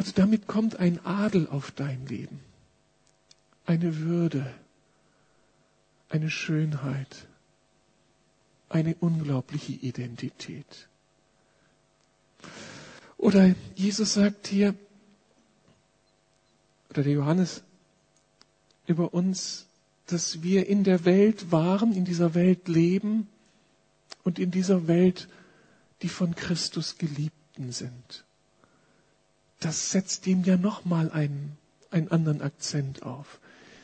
Also 0.00 0.12
damit 0.14 0.46
kommt 0.46 0.76
ein 0.76 1.04
Adel 1.04 1.46
auf 1.46 1.72
dein 1.72 2.06
Leben, 2.06 2.40
eine 3.66 3.98
Würde, 3.98 4.50
eine 6.08 6.30
Schönheit, 6.30 7.26
eine 8.70 8.94
unglaubliche 8.94 9.72
Identität. 9.74 10.88
Oder 13.18 13.54
Jesus 13.74 14.14
sagt 14.14 14.46
hier, 14.46 14.74
oder 16.88 17.02
der 17.02 17.12
Johannes 17.12 17.62
über 18.86 19.12
uns, 19.12 19.66
dass 20.06 20.42
wir 20.42 20.66
in 20.66 20.82
der 20.82 21.04
Welt 21.04 21.52
waren, 21.52 21.92
in 21.92 22.06
dieser 22.06 22.32
Welt 22.32 22.68
leben 22.68 23.28
und 24.24 24.38
in 24.38 24.50
dieser 24.50 24.88
Welt 24.88 25.28
die 26.00 26.08
von 26.08 26.34
Christus 26.34 26.96
Geliebten 26.96 27.72
sind. 27.72 28.24
Das 29.60 29.90
setzt 29.90 30.26
ihm 30.26 30.42
ja 30.44 30.56
nochmal 30.56 31.10
einen, 31.12 31.56
einen 31.90 32.08
anderen 32.08 32.42
Akzent 32.42 33.02
auf. 33.02 33.40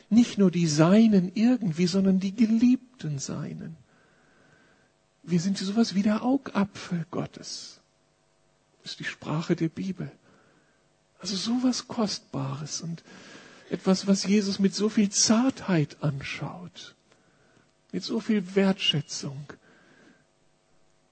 Nicht 0.09 0.37
nur 0.37 0.51
die 0.51 0.67
Seinen 0.67 1.31
irgendwie, 1.35 1.87
sondern 1.87 2.19
die 2.19 2.35
Geliebten 2.35 3.19
Seinen. 3.19 3.77
Wir 5.23 5.39
sind 5.39 5.57
sowas 5.57 5.93
wie 5.93 6.03
der 6.03 6.23
Augapfel 6.23 7.05
Gottes. 7.11 7.79
Das 8.81 8.93
ist 8.93 8.99
die 8.99 9.05
Sprache 9.05 9.55
der 9.55 9.69
Bibel. 9.69 10.11
Also 11.19 11.35
sowas 11.35 11.87
Kostbares 11.87 12.81
und 12.81 13.03
etwas, 13.69 14.07
was 14.07 14.23
Jesus 14.23 14.59
mit 14.59 14.73
so 14.73 14.87
viel 14.87 15.09
Zartheit 15.09 15.97
anschaut, 16.01 16.95
mit 17.91 18.03
so 18.03 18.19
viel 18.19 18.55
Wertschätzung, 18.55 19.51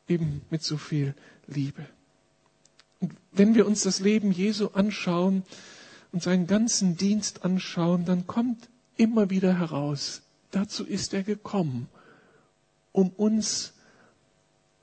eben 0.07 0.41
mit 0.49 0.63
so 0.63 0.77
viel 0.77 1.13
Liebe. 1.47 1.85
Wenn 3.31 3.55
wir 3.55 3.65
uns 3.67 3.83
das 3.83 3.99
Leben 3.99 4.31
Jesu 4.31 4.69
anschauen 4.73 5.43
und 6.11 6.23
seinen 6.23 6.47
ganzen 6.47 6.95
Dienst 6.97 7.43
anschauen, 7.43 8.05
dann 8.05 8.27
kommt 8.27 8.69
immer 8.97 9.29
wieder 9.29 9.57
heraus, 9.57 10.21
dazu 10.51 10.85
ist 10.85 11.13
er 11.13 11.23
gekommen, 11.23 11.89
um 12.91 13.09
uns 13.09 13.73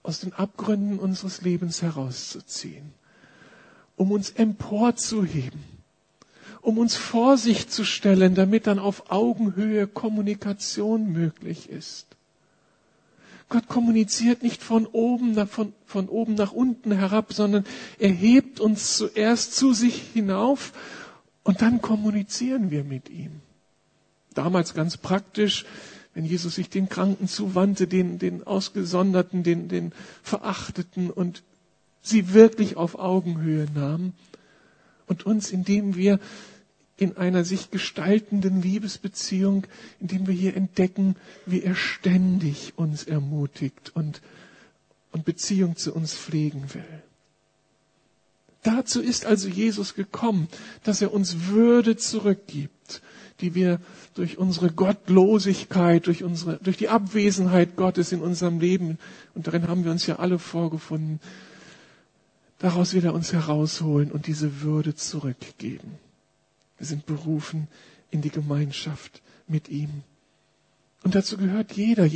aus 0.02 0.20
den 0.20 0.32
Abgründen 0.32 0.98
unseres 0.98 1.42
Lebens 1.42 1.80
herauszuziehen, 1.80 2.92
um 3.96 4.10
uns 4.10 4.30
emporzuheben, 4.30 5.62
um 6.60 6.78
uns 6.78 6.96
vor 6.96 7.38
sich 7.38 7.68
zu 7.68 7.84
stellen, 7.84 8.34
damit 8.34 8.66
dann 8.66 8.78
auf 8.78 9.10
Augenhöhe 9.10 9.86
Kommunikation 9.86 11.10
möglich 11.12 11.70
ist. 11.70 12.11
Gott 13.52 13.68
kommuniziert 13.68 14.42
nicht 14.42 14.62
von 14.62 14.86
oben, 14.86 15.32
nach, 15.32 15.46
von, 15.46 15.74
von 15.84 16.08
oben 16.08 16.36
nach 16.36 16.52
unten 16.52 16.90
herab, 16.90 17.34
sondern 17.34 17.64
er 17.98 18.08
hebt 18.08 18.60
uns 18.60 18.96
zuerst 18.96 19.54
zu 19.54 19.74
sich 19.74 20.00
hinauf 20.14 20.72
und 21.42 21.60
dann 21.60 21.82
kommunizieren 21.82 22.70
wir 22.70 22.82
mit 22.82 23.10
ihm. 23.10 23.42
Damals 24.32 24.72
ganz 24.72 24.96
praktisch, 24.96 25.66
wenn 26.14 26.24
Jesus 26.24 26.54
sich 26.54 26.70
den 26.70 26.88
Kranken 26.88 27.28
zuwandte, 27.28 27.86
den, 27.86 28.18
den 28.18 28.42
Ausgesonderten, 28.42 29.42
den, 29.42 29.68
den 29.68 29.92
Verachteten 30.22 31.10
und 31.10 31.42
sie 32.00 32.32
wirklich 32.32 32.78
auf 32.78 32.98
Augenhöhe 32.98 33.66
nahm 33.74 34.14
und 35.06 35.26
uns, 35.26 35.50
indem 35.50 35.94
wir 35.94 36.20
in 36.96 37.16
einer 37.16 37.44
sich 37.44 37.70
gestaltenden 37.70 38.62
Liebesbeziehung, 38.62 39.66
indem 40.00 40.26
wir 40.26 40.34
hier 40.34 40.56
entdecken, 40.56 41.16
wie 41.46 41.62
er 41.62 41.74
ständig 41.74 42.74
uns 42.76 43.04
ermutigt 43.04 43.92
und, 43.94 44.20
und 45.10 45.24
Beziehung 45.24 45.76
zu 45.76 45.94
uns 45.94 46.14
pflegen 46.14 46.74
will. 46.74 47.02
Dazu 48.62 49.00
ist 49.00 49.26
also 49.26 49.48
Jesus 49.48 49.94
gekommen, 49.94 50.48
dass 50.84 51.02
er 51.02 51.12
uns 51.12 51.46
Würde 51.46 51.96
zurückgibt, 51.96 53.02
die 53.40 53.56
wir 53.56 53.80
durch 54.14 54.38
unsere 54.38 54.70
Gottlosigkeit, 54.70 56.06
durch 56.06 56.22
unsere, 56.22 56.58
durch 56.58 56.76
die 56.76 56.88
Abwesenheit 56.88 57.74
Gottes 57.74 58.12
in 58.12 58.20
unserem 58.20 58.60
Leben, 58.60 58.98
und 59.34 59.48
darin 59.48 59.66
haben 59.66 59.84
wir 59.84 59.90
uns 59.90 60.06
ja 60.06 60.20
alle 60.20 60.38
vorgefunden, 60.38 61.18
daraus 62.60 62.94
will 62.94 63.04
er 63.04 63.14
uns 63.14 63.32
herausholen 63.32 64.12
und 64.12 64.28
diese 64.28 64.62
Würde 64.62 64.94
zurückgeben. 64.94 65.98
Wir 66.82 66.88
sind 66.88 67.06
berufen 67.06 67.68
in 68.10 68.22
die 68.22 68.30
Gemeinschaft 68.30 69.22
mit 69.46 69.68
ihm. 69.68 70.02
Und 71.04 71.14
dazu 71.14 71.36
gehört 71.36 71.70
jeder. 71.74 72.10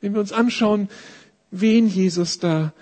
Wenn 0.00 0.14
wir 0.14 0.18
uns 0.18 0.32
anschauen, 0.32 0.88
wen 1.52 1.86
Jesus 1.86 2.40
da 2.40 2.72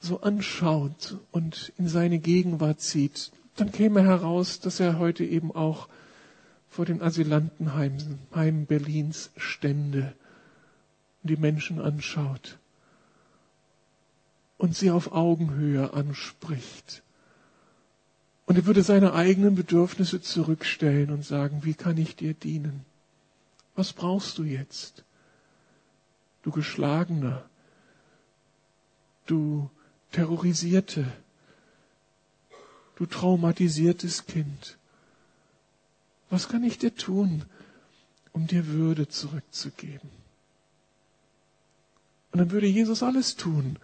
so 0.00 0.22
anschaut 0.22 1.18
und 1.32 1.74
in 1.76 1.86
seine 1.86 2.18
Gegenwart 2.18 2.80
zieht, 2.80 3.30
dann 3.56 3.72
käme 3.72 4.04
heraus, 4.04 4.58
dass 4.58 4.80
er 4.80 4.98
heute 4.98 5.22
eben 5.22 5.52
auch 5.54 5.90
vor 6.70 6.86
den 6.86 7.02
Asylantenheimen 7.02 8.64
Berlins 8.64 9.32
stände 9.36 10.14
und 11.22 11.28
die 11.28 11.36
Menschen 11.36 11.78
anschaut 11.78 12.58
und 14.56 14.74
sie 14.74 14.90
auf 14.90 15.12
Augenhöhe 15.12 15.92
anspricht 15.92 17.02
und 18.52 18.58
er 18.58 18.66
würde 18.66 18.82
seine 18.82 19.14
eigenen 19.14 19.54
Bedürfnisse 19.54 20.20
zurückstellen 20.20 21.08
und 21.08 21.24
sagen, 21.24 21.60
wie 21.64 21.72
kann 21.72 21.96
ich 21.96 22.16
dir 22.16 22.34
dienen? 22.34 22.84
Was 23.74 23.94
brauchst 23.94 24.36
du 24.36 24.42
jetzt? 24.42 25.04
Du 26.42 26.50
Geschlagener, 26.50 27.48
du 29.24 29.70
Terrorisierte, 30.10 31.10
du 32.96 33.06
traumatisiertes 33.06 34.26
Kind. 34.26 34.76
Was 36.28 36.50
kann 36.50 36.62
ich 36.62 36.76
dir 36.76 36.94
tun, 36.94 37.46
um 38.32 38.46
dir 38.46 38.66
Würde 38.66 39.08
zurückzugeben? 39.08 40.10
Und 42.32 42.38
dann 42.38 42.50
würde 42.50 42.66
Jesus 42.66 43.02
alles 43.02 43.34
tun, 43.36 43.78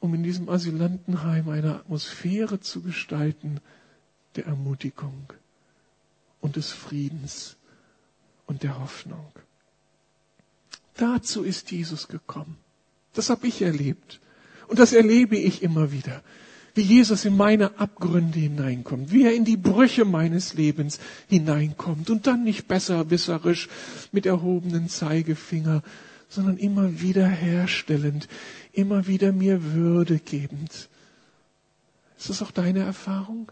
um 0.00 0.14
in 0.14 0.22
diesem 0.22 0.48
Asylantenheim 0.48 1.48
eine 1.48 1.76
Atmosphäre 1.76 2.60
zu 2.60 2.80
gestalten 2.80 3.60
der 4.36 4.46
Ermutigung 4.46 5.32
und 6.40 6.56
des 6.56 6.70
Friedens 6.70 7.56
und 8.46 8.62
der 8.62 8.80
Hoffnung. 8.80 9.30
Dazu 10.94 11.42
ist 11.42 11.70
Jesus 11.70 12.08
gekommen. 12.08 12.56
Das 13.14 13.30
habe 13.30 13.46
ich 13.46 13.62
erlebt. 13.62 14.20
Und 14.68 14.78
das 14.78 14.92
erlebe 14.92 15.36
ich 15.36 15.62
immer 15.62 15.92
wieder. 15.92 16.22
Wie 16.74 16.82
Jesus 16.82 17.24
in 17.24 17.36
meine 17.36 17.78
Abgründe 17.78 18.38
hineinkommt, 18.38 19.10
wie 19.10 19.24
er 19.24 19.34
in 19.34 19.44
die 19.44 19.56
Brüche 19.56 20.04
meines 20.04 20.54
Lebens 20.54 21.00
hineinkommt 21.28 22.10
und 22.10 22.28
dann 22.28 22.44
nicht 22.44 22.68
besserwisserisch 22.68 23.68
mit 24.12 24.24
erhobenen 24.24 24.88
Zeigefinger, 24.88 25.82
sondern 26.28 26.58
immer 26.58 27.00
wieder 27.00 27.26
herstellend, 27.26 28.28
immer 28.72 29.06
wieder 29.06 29.32
mir 29.32 29.72
Würde 29.72 30.18
gebend. 30.18 30.88
Ist 32.18 32.28
das 32.28 32.42
auch 32.42 32.50
deine 32.50 32.80
Erfahrung? 32.80 33.50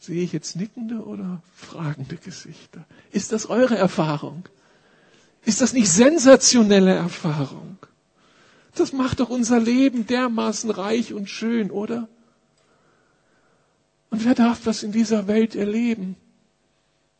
Sehe 0.00 0.22
ich 0.22 0.32
jetzt 0.32 0.56
nickende 0.56 1.04
oder 1.04 1.42
fragende 1.54 2.16
Gesichter? 2.16 2.84
Ist 3.10 3.32
das 3.32 3.46
eure 3.46 3.76
Erfahrung? 3.76 4.48
Ist 5.44 5.60
das 5.60 5.72
nicht 5.72 5.90
sensationelle 5.90 6.94
Erfahrung? 6.94 7.78
Das 8.74 8.92
macht 8.92 9.20
doch 9.20 9.30
unser 9.30 9.60
Leben 9.60 10.06
dermaßen 10.06 10.70
reich 10.70 11.12
und 11.12 11.30
schön, 11.30 11.70
oder? 11.70 12.08
Und 14.10 14.24
wer 14.24 14.34
darf 14.34 14.62
das 14.62 14.82
in 14.82 14.92
dieser 14.92 15.26
Welt 15.26 15.54
erleben? 15.54 16.16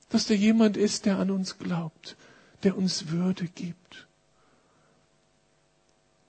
Dass 0.09 0.27
da 0.27 0.35
jemand 0.35 0.77
ist, 0.77 1.07
der 1.07 1.18
an 1.18 1.31
uns 1.31 1.59
glaubt, 1.59 2.16
der 2.62 2.77
uns 2.77 3.09
Würde 3.09 3.46
gibt. 3.46 4.07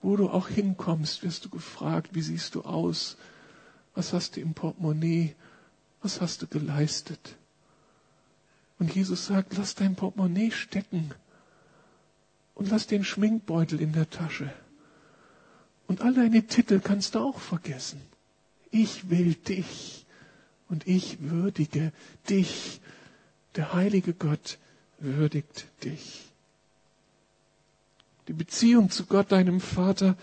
Wo 0.06 0.15
du 0.18 0.30
auch 0.30 0.50
hinkommst, 0.50 1.24
wirst 1.24 1.46
du 1.46 1.50
gefragt, 1.50 2.13
wie 2.13 2.22
siehst 2.22 2.54
du 2.54 2.62
aus? 2.62 3.18
Was 3.96 4.13
hast 4.13 4.36
du 4.36 4.39
im 4.39 4.54
Portemonnaie? 4.54 5.34
Was 6.04 6.22
hast 6.22 6.44
du 6.44 6.48
geleistet? 6.48 7.38
Und 8.78 8.94
Jesus 8.94 9.26
sagt, 9.26 9.58
lass 9.58 9.74
dein 9.74 9.96
Portemonnaie 9.96 10.52
stecken 10.52 11.10
und 12.54 12.70
lass 12.70 12.86
den 12.86 13.04
Schminkbeutel 13.04 13.82
in 13.82 13.94
der 13.94 14.08
Tasche. 14.08 14.54
Und 15.88 16.02
all 16.02 16.13
deine 16.13 16.46
Titel 16.46 16.82
kannst 16.82 17.15
du 17.15 17.20
auch 17.22 17.39
vergessen. 17.39 18.00
Ich 18.70 19.10
will 19.10 19.34
dich 19.34 20.06
und 20.70 20.88
ich 20.88 21.20
würdige 21.20 21.91
dich. 22.30 22.80
Der 23.56 23.74
heilige 23.74 24.13
Gott 24.13 24.60
würdigt 25.00 25.65
dich. 25.84 26.32
Die 28.28 28.34
Beziehung 28.34 28.90
zu 28.90 29.06
Gott, 29.06 29.32
deinem 29.32 29.62
Vater, 29.62 30.16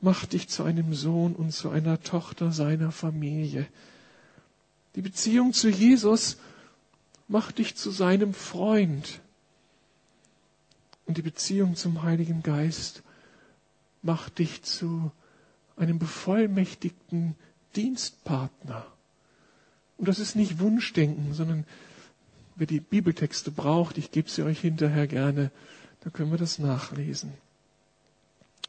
macht 0.00 0.32
dich 0.32 0.48
zu 0.48 0.64
einem 0.64 0.94
Sohn 0.94 1.34
und 1.34 1.52
zu 1.52 1.70
einer 1.70 2.02
Tochter 2.02 2.52
seiner 2.52 2.92
Familie. 2.92 3.66
Die 4.94 5.02
Beziehung 5.02 5.52
zu 5.52 5.68
Jesus 5.68 6.38
macht 7.28 7.58
dich 7.58 7.76
zu 7.76 7.90
seinem 7.90 8.34
Freund. 8.34 9.20
Und 11.06 11.16
die 11.18 11.22
Beziehung 11.22 11.76
zum 11.76 12.02
Heiligen 12.02 12.42
Geist 12.42 13.02
macht 14.02 14.38
dich 14.38 14.62
zu 14.62 15.10
einem 15.76 15.98
bevollmächtigten 15.98 17.34
Dienstpartner. 17.76 18.86
Und 19.96 20.08
das 20.08 20.18
ist 20.18 20.36
nicht 20.36 20.58
Wunschdenken, 20.58 21.32
sondern 21.32 21.64
wer 22.56 22.66
die 22.66 22.80
Bibeltexte 22.80 23.50
braucht, 23.50 23.98
ich 23.98 24.10
gebe 24.10 24.28
sie 24.28 24.42
euch 24.42 24.60
hinterher 24.60 25.06
gerne, 25.06 25.50
da 26.04 26.10
können 26.10 26.30
wir 26.30 26.38
das 26.38 26.58
nachlesen. 26.58 27.32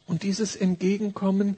Und 0.05 0.23
dieses 0.23 0.55
Entgegenkommen 0.55 1.57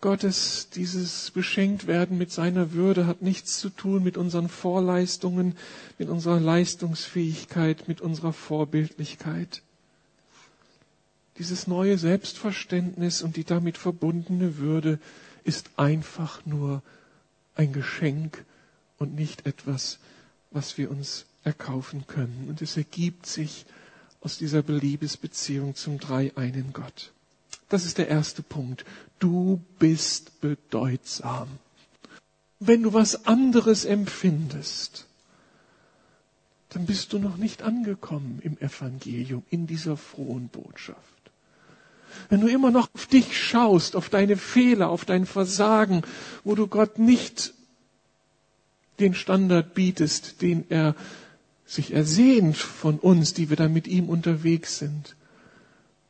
Gottes, 0.00 0.68
dieses 0.74 1.30
Beschenktwerden 1.30 2.18
mit 2.18 2.32
seiner 2.32 2.72
Würde 2.72 3.06
hat 3.06 3.22
nichts 3.22 3.60
zu 3.60 3.70
tun 3.70 4.02
mit 4.02 4.16
unseren 4.16 4.48
Vorleistungen, 4.48 5.56
mit 5.96 6.08
unserer 6.08 6.40
Leistungsfähigkeit, 6.40 7.86
mit 7.86 8.00
unserer 8.00 8.32
Vorbildlichkeit. 8.32 9.62
Dieses 11.38 11.68
neue 11.68 11.98
Selbstverständnis 11.98 13.22
und 13.22 13.36
die 13.36 13.44
damit 13.44 13.78
verbundene 13.78 14.58
Würde 14.58 14.98
ist 15.44 15.70
einfach 15.76 16.44
nur 16.46 16.82
ein 17.54 17.72
Geschenk 17.72 18.44
und 18.98 19.14
nicht 19.14 19.46
etwas, 19.46 19.98
was 20.50 20.78
wir 20.78 20.90
uns 20.90 21.26
erkaufen 21.44 22.08
können. 22.08 22.46
Und 22.48 22.60
es 22.60 22.76
ergibt 22.76 23.26
sich 23.26 23.66
aus 24.22 24.38
dieser 24.38 24.62
Beliebesbeziehung 24.62 25.74
zum 25.74 25.98
dreieinen 25.98 26.72
Gott. 26.72 27.12
Das 27.68 27.84
ist 27.84 27.98
der 27.98 28.08
erste 28.08 28.42
Punkt. 28.42 28.84
Du 29.18 29.60
bist 29.78 30.40
bedeutsam. 30.40 31.48
Wenn 32.60 32.82
du 32.82 32.92
was 32.92 33.26
anderes 33.26 33.84
empfindest, 33.84 35.06
dann 36.68 36.86
bist 36.86 37.12
du 37.12 37.18
noch 37.18 37.36
nicht 37.36 37.62
angekommen 37.62 38.40
im 38.42 38.56
Evangelium, 38.58 39.42
in 39.50 39.66
dieser 39.66 39.96
frohen 39.96 40.48
Botschaft. 40.48 41.00
Wenn 42.28 42.40
du 42.40 42.46
immer 42.46 42.70
noch 42.70 42.88
auf 42.94 43.06
dich 43.06 43.36
schaust, 43.38 43.96
auf 43.96 44.08
deine 44.08 44.36
Fehler, 44.36 44.90
auf 44.90 45.04
dein 45.04 45.26
Versagen, 45.26 46.02
wo 46.44 46.54
du 46.54 46.66
Gott 46.66 46.98
nicht 46.98 47.54
den 49.00 49.14
Standard 49.14 49.74
bietest, 49.74 50.42
den 50.42 50.64
er 50.70 50.94
sich 51.66 51.92
ersehnt 51.92 52.56
von 52.56 52.98
uns, 52.98 53.34
die 53.34 53.48
wir 53.48 53.56
dann 53.56 53.72
mit 53.72 53.86
ihm 53.86 54.08
unterwegs 54.08 54.78
sind. 54.78 55.16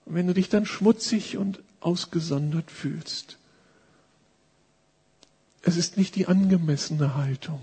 Und 0.05 0.15
wenn 0.15 0.27
du 0.27 0.35
dich 0.35 0.49
dann 0.49 0.67
schmutzig 0.67 1.37
und 1.37 1.63
ausgesondert 1.81 2.71
fühlst, 2.71 3.39
es 5.63 5.77
ist 5.77 5.97
nicht 5.97 6.17
die 6.17 6.27
angemessene 6.27 7.15
Haltung, 7.15 7.61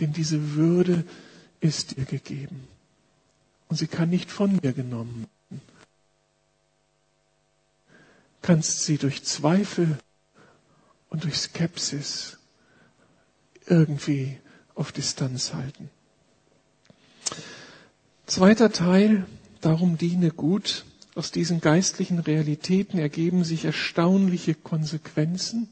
denn 0.00 0.12
diese 0.12 0.54
Würde 0.54 1.04
ist 1.60 1.96
dir 1.96 2.04
gegeben 2.04 2.68
und 3.68 3.76
sie 3.76 3.86
kann 3.86 4.10
nicht 4.10 4.30
von 4.30 4.58
dir 4.60 4.72
genommen 4.72 5.26
werden. 5.50 5.62
Kannst 8.42 8.84
sie 8.84 8.98
durch 8.98 9.24
Zweifel 9.24 9.98
und 11.08 11.24
durch 11.24 11.38
Skepsis 11.38 12.38
irgendwie 13.66 14.38
auf 14.74 14.92
Distanz 14.92 15.54
halten. 15.54 15.88
Zweiter 18.26 18.72
Teil, 18.72 19.26
darum 19.60 19.98
diene 19.98 20.30
gut. 20.30 20.84
Aus 21.14 21.30
diesen 21.30 21.60
geistlichen 21.60 22.18
Realitäten 22.18 22.98
ergeben 22.98 23.44
sich 23.44 23.64
erstaunliche 23.64 24.54
Konsequenzen. 24.54 25.68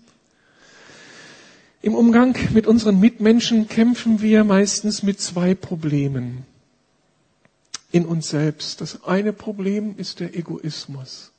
Im 1.80 1.94
Umgang 1.96 2.36
mit 2.52 2.68
unseren 2.68 3.00
Mitmenschen 3.00 3.66
kämpfen 3.66 4.22
wir 4.22 4.44
meistens 4.44 5.02
mit 5.02 5.20
zwei 5.20 5.54
Problemen 5.54 6.46
in 7.90 8.06
uns 8.06 8.28
selbst. 8.28 8.80
Das 8.80 9.04
eine 9.04 9.32
Problem 9.32 9.94
ist 9.96 10.20
der 10.20 10.36
Egoismus. 10.36 11.32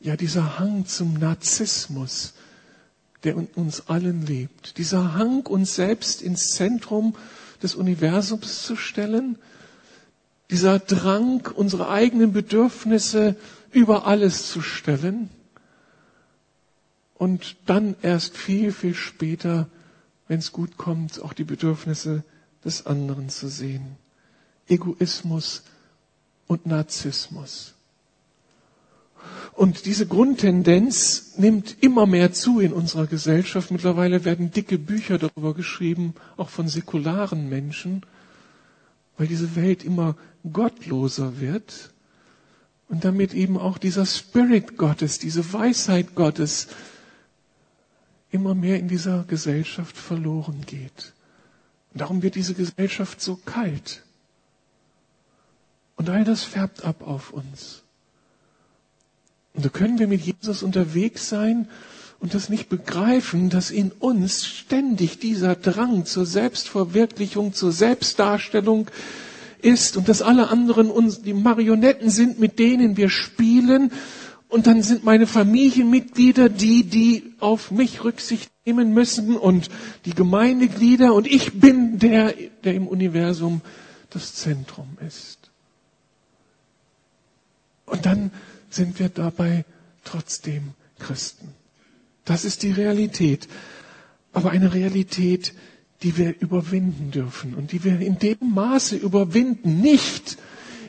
Ja, 0.00 0.16
dieser 0.16 0.58
Hang 0.58 0.86
zum 0.86 1.14
Narzissmus, 1.14 2.32
der 3.22 3.34
in 3.36 3.46
uns 3.54 3.88
allen 3.88 4.26
lebt. 4.26 4.78
Dieser 4.78 5.14
Hang, 5.14 5.46
uns 5.46 5.74
selbst 5.74 6.22
ins 6.22 6.52
Zentrum 6.52 7.14
des 7.62 7.74
Universums 7.74 8.62
zu 8.62 8.76
stellen. 8.76 9.38
Dieser 10.50 10.78
Drang, 10.78 11.46
unsere 11.54 11.88
eigenen 11.88 12.32
Bedürfnisse 12.32 13.36
über 13.70 14.06
alles 14.06 14.50
zu 14.50 14.60
stellen. 14.60 15.30
Und 17.14 17.56
dann 17.66 17.94
erst 18.02 18.36
viel, 18.36 18.72
viel 18.72 18.94
später, 18.94 19.68
wenn 20.28 20.40
es 20.40 20.52
gut 20.52 20.76
kommt, 20.76 21.22
auch 21.22 21.32
die 21.32 21.44
Bedürfnisse 21.44 22.24
des 22.64 22.86
anderen 22.86 23.28
zu 23.28 23.48
sehen. 23.48 23.96
Egoismus 24.68 25.62
und 26.46 26.66
Narzissmus. 26.66 27.74
Und 29.52 29.84
diese 29.84 30.06
Grundtendenz 30.06 31.34
nimmt 31.36 31.76
immer 31.82 32.06
mehr 32.06 32.32
zu 32.32 32.60
in 32.60 32.72
unserer 32.72 33.06
Gesellschaft. 33.06 33.70
Mittlerweile 33.70 34.24
werden 34.24 34.50
dicke 34.50 34.78
Bücher 34.78 35.18
darüber 35.18 35.54
geschrieben, 35.54 36.14
auch 36.36 36.48
von 36.48 36.68
säkularen 36.68 37.48
Menschen, 37.48 38.02
weil 39.18 39.26
diese 39.26 39.54
Welt 39.54 39.84
immer 39.84 40.16
gottloser 40.50 41.40
wird 41.40 41.92
und 42.88 43.04
damit 43.04 43.34
eben 43.34 43.58
auch 43.58 43.78
dieser 43.78 44.06
Spirit 44.06 44.76
Gottes, 44.76 45.18
diese 45.18 45.52
Weisheit 45.52 46.14
Gottes 46.14 46.68
immer 48.30 48.54
mehr 48.54 48.78
in 48.78 48.88
dieser 48.88 49.24
Gesellschaft 49.24 49.96
verloren 49.96 50.62
geht. 50.66 51.12
Und 51.92 52.00
darum 52.00 52.22
wird 52.22 52.34
diese 52.34 52.54
Gesellschaft 52.54 53.20
so 53.20 53.36
kalt. 53.36 54.02
Und 55.96 56.08
all 56.08 56.24
das 56.24 56.42
färbt 56.42 56.84
ab 56.84 57.02
auf 57.06 57.32
uns. 57.32 57.81
Und 59.54 59.62
so 59.64 59.70
können 59.70 59.98
wir 59.98 60.08
mit 60.08 60.22
Jesus 60.22 60.62
unterwegs 60.62 61.28
sein 61.28 61.68
und 62.20 62.34
das 62.34 62.48
nicht 62.48 62.68
begreifen, 62.68 63.50
dass 63.50 63.70
in 63.70 63.90
uns 63.90 64.46
ständig 64.46 65.18
dieser 65.18 65.56
Drang 65.56 66.06
zur 66.06 66.24
Selbstverwirklichung, 66.24 67.52
zur 67.52 67.72
Selbstdarstellung 67.72 68.88
ist 69.60 69.96
und 69.96 70.08
dass 70.08 70.22
alle 70.22 70.48
anderen 70.48 70.90
uns 70.90 71.22
die 71.22 71.34
Marionetten 71.34 72.10
sind, 72.10 72.38
mit 72.38 72.58
denen 72.58 72.96
wir 72.96 73.10
spielen. 73.10 73.92
Und 74.48 74.66
dann 74.66 74.82
sind 74.82 75.04
meine 75.04 75.26
Familienmitglieder 75.26 76.48
die, 76.48 76.84
die 76.84 77.34
auf 77.40 77.70
mich 77.70 78.04
Rücksicht 78.04 78.50
nehmen 78.64 78.92
müssen 78.94 79.36
und 79.36 79.68
die 80.04 80.14
Gemeindeglieder 80.14 81.14
und 81.14 81.26
ich 81.26 81.58
bin 81.58 81.98
der, 81.98 82.34
der 82.62 82.74
im 82.74 82.86
Universum 82.86 83.62
das 84.10 84.34
Zentrum 84.34 84.98
ist. 85.06 85.38
Und 87.86 88.06
dann 88.06 88.30
sind 88.74 88.98
wir 88.98 89.08
dabei 89.08 89.64
trotzdem 90.04 90.74
Christen. 90.98 91.48
Das 92.24 92.44
ist 92.44 92.62
die 92.62 92.72
Realität. 92.72 93.48
Aber 94.32 94.50
eine 94.50 94.72
Realität, 94.72 95.52
die 96.02 96.16
wir 96.16 96.40
überwinden 96.40 97.10
dürfen 97.10 97.54
und 97.54 97.72
die 97.72 97.84
wir 97.84 98.00
in 98.00 98.18
dem 98.18 98.38
Maße 98.40 98.96
überwinden, 98.96 99.80
nicht 99.80 100.38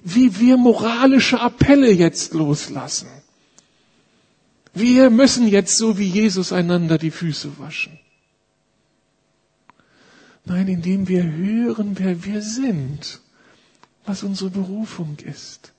wie 0.03 0.39
wir 0.39 0.57
moralische 0.57 1.39
Appelle 1.39 1.91
jetzt 1.91 2.33
loslassen. 2.33 3.07
Wir 4.73 5.09
müssen 5.09 5.47
jetzt 5.47 5.77
so 5.77 5.97
wie 5.97 6.07
Jesus 6.07 6.51
einander 6.51 6.97
die 6.97 7.11
Füße 7.11 7.59
waschen. 7.59 7.99
Nein, 10.45 10.67
indem 10.67 11.07
wir 11.07 11.23
hören, 11.23 11.97
wer 11.99 12.25
wir 12.25 12.41
sind, 12.41 13.21
was 14.05 14.23
unsere 14.23 14.49
Berufung 14.49 15.17
ist. 15.23 15.72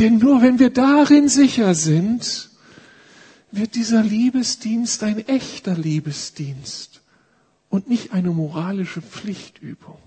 Denn 0.00 0.16
nur 0.16 0.40
wenn 0.40 0.58
wir 0.58 0.70
darin 0.70 1.28
sicher 1.28 1.74
sind, 1.74 2.48
wird 3.52 3.74
dieser 3.74 4.02
Liebesdienst 4.02 5.02
ein 5.02 5.18
echter 5.28 5.76
Liebesdienst 5.76 7.02
und 7.68 7.88
nicht 7.88 8.12
eine 8.12 8.30
moralische 8.30 9.02
Pflichtübung. 9.02 9.98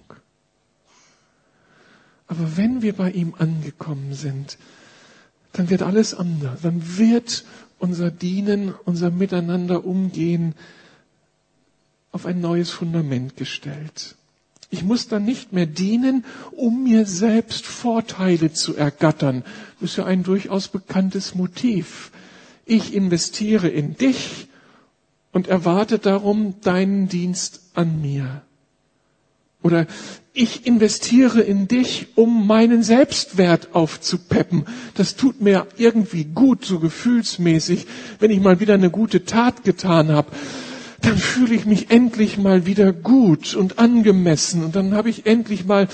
Aber 2.25 2.57
wenn 2.57 2.81
wir 2.81 2.93
bei 2.93 3.11
ihm 3.11 3.35
angekommen 3.37 4.15
sind, 4.15 4.57
dann 5.51 5.69
wird 5.69 5.83
alles 5.83 6.15
anders. 6.15 6.61
Dann 6.63 6.97
wird 6.97 7.45
unser 7.77 8.09
Dienen, 8.09 8.73
unser 8.85 9.11
Miteinander 9.11 9.85
umgehen 9.85 10.55
auf 12.11 12.25
ein 12.25 12.41
neues 12.41 12.71
Fundament 12.71 13.37
gestellt. 13.37 14.15
Ich 14.74 14.84
muss 14.84 15.07
dann 15.07 15.24
nicht 15.24 15.53
mehr 15.53 15.67
dienen, 15.67 16.26
um 16.49 16.84
mir 16.84 17.05
selbst 17.05 17.67
Vorteile 17.67 18.53
zu 18.53 18.76
ergattern. 18.76 19.43
Das 19.80 19.91
ist 19.91 19.97
ja 19.97 20.05
ein 20.05 20.24
durchaus 20.24 20.67
bekanntes 20.67 21.36
Motiv. 21.36 22.09
Ich 22.65 22.95
investiere 22.95 23.67
in 23.67 23.95
dich 23.97 24.47
und 25.32 25.47
erwarte 25.47 25.99
darum 25.99 26.55
deinen 26.61 27.07
Dienst 27.07 27.61
an 27.76 28.01
mir. 28.01 28.41
Oder 29.61 29.86
ich 30.34 30.65
investiere 30.65 31.41
in 31.41 31.67
dich, 31.67 32.07
um 32.15 32.47
meinen 32.47 32.82
Selbstwert 32.82 33.76
aufzupeppen. 33.76 34.65
Das 34.95 35.15
tut 35.15 35.39
mir 35.39 35.67
irgendwie 35.78 36.24
gut, 36.24 36.65
so 36.65 36.80
gefühlsmäßig, 36.80 37.86
wenn 38.17 38.32
ich 38.32 38.39
mal 38.39 38.59
wieder 38.59 38.74
eine 38.74 38.89
gute 38.89 39.24
Tat 39.24 39.63
getan 39.63 40.11
habe 40.11 40.32
dann 41.04 41.18
fühle 41.18 41.54
ich 41.54 41.66
mich 41.66 41.91
endlich 41.91 42.38
mal 42.38 42.66
wieder 42.66 42.93
gut 42.93 43.56
und 43.56 43.78
angemessen 43.78 44.64
und 44.64 44.76
dann 44.76 44.93
habe 44.93 45.10
ich 45.10 45.26
endlich 45.26 45.66
mal 45.66 45.88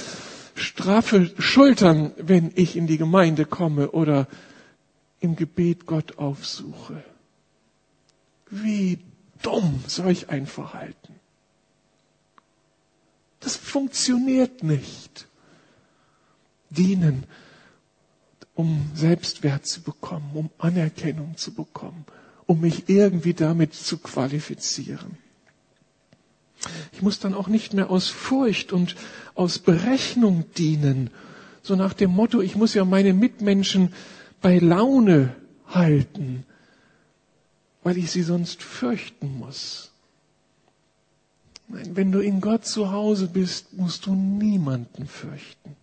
straffe 0.56 1.32
Schultern, 1.40 2.12
wenn 2.18 2.52
ich 2.56 2.76
in 2.76 2.88
die 2.88 2.98
Gemeinde 2.98 3.46
komme 3.46 3.92
oder 3.92 4.28
im 5.20 5.36
Gebet 5.36 5.86
Gott 5.86 6.18
aufsuche. 6.18 7.04
Wie 8.50 9.00
dumm 9.42 9.84
solch 9.88 10.30
ein 10.30 10.46
Verhalten. 10.46 11.16
Das 13.40 13.56
funktioniert 13.56 14.64
nicht. 14.64 15.28
Dienen, 16.70 17.24
um 18.54 18.92
Selbstwert 18.94 19.66
zu 19.66 19.82
bekommen, 19.82 20.32
um 20.34 20.50
Anerkennung 20.58 21.38
zu 21.38 21.54
bekommen, 21.54 22.06
um 22.50 22.62
mich 22.62 22.90
irgendwie 22.90 23.36
damit 23.36 23.76
zu 23.76 24.00
qualifizieren. 24.00 25.18
Ich 26.94 27.04
muss 27.04 27.20
dann 27.20 27.36
auch 27.36 27.48
nicht 27.48 27.76
mehr 27.76 27.92
aus 27.92 28.08
Furcht 28.08 28.74
und 28.74 28.96
aus 29.36 29.60
Berechnung 29.60 30.46
dienen, 30.58 31.12
so 31.62 31.76
nach 31.76 31.94
dem 31.94 32.10
Motto, 32.10 32.42
ich 32.42 32.56
muss 32.56 32.74
ja 32.74 32.86
meine 32.86 33.14
Mitmenschen 33.14 33.94
bei 34.42 34.58
Laune 34.58 35.36
halten, 35.68 36.44
weil 37.84 38.00
ich 38.00 38.10
sie 38.10 38.24
sonst 38.24 38.64
fürchten 38.64 39.38
muss. 39.38 39.92
Nein, 41.68 41.96
wenn 41.96 42.12
du 42.12 42.20
in 42.20 42.42
Gott 42.42 42.66
zu 42.66 42.92
Hause 42.92 43.28
bist, 43.28 43.74
musst 43.74 44.08
du 44.08 44.16
niemanden 44.16 45.06
fürchten, 45.06 45.76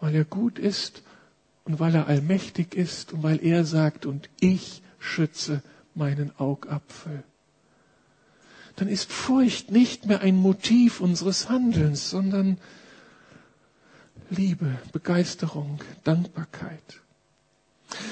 weil 0.00 0.12
er 0.12 0.24
gut 0.24 0.58
ist 0.58 1.04
und 1.62 1.78
weil 1.78 1.94
er 1.94 2.08
allmächtig 2.08 2.74
ist 2.74 3.12
und 3.12 3.22
weil 3.22 3.40
er 3.44 3.64
sagt, 3.64 4.06
und 4.06 4.28
ich 4.40 4.82
schütze 5.00 5.62
meinen 5.94 6.30
Augapfel. 6.38 7.24
Dann 8.76 8.88
ist 8.88 9.10
Furcht 9.10 9.72
nicht 9.72 10.06
mehr 10.06 10.20
ein 10.20 10.36
Motiv 10.36 11.00
unseres 11.00 11.48
Handelns, 11.48 12.08
sondern 12.08 12.58
Liebe, 14.30 14.78
Begeisterung, 14.92 15.80
Dankbarkeit 16.04 17.00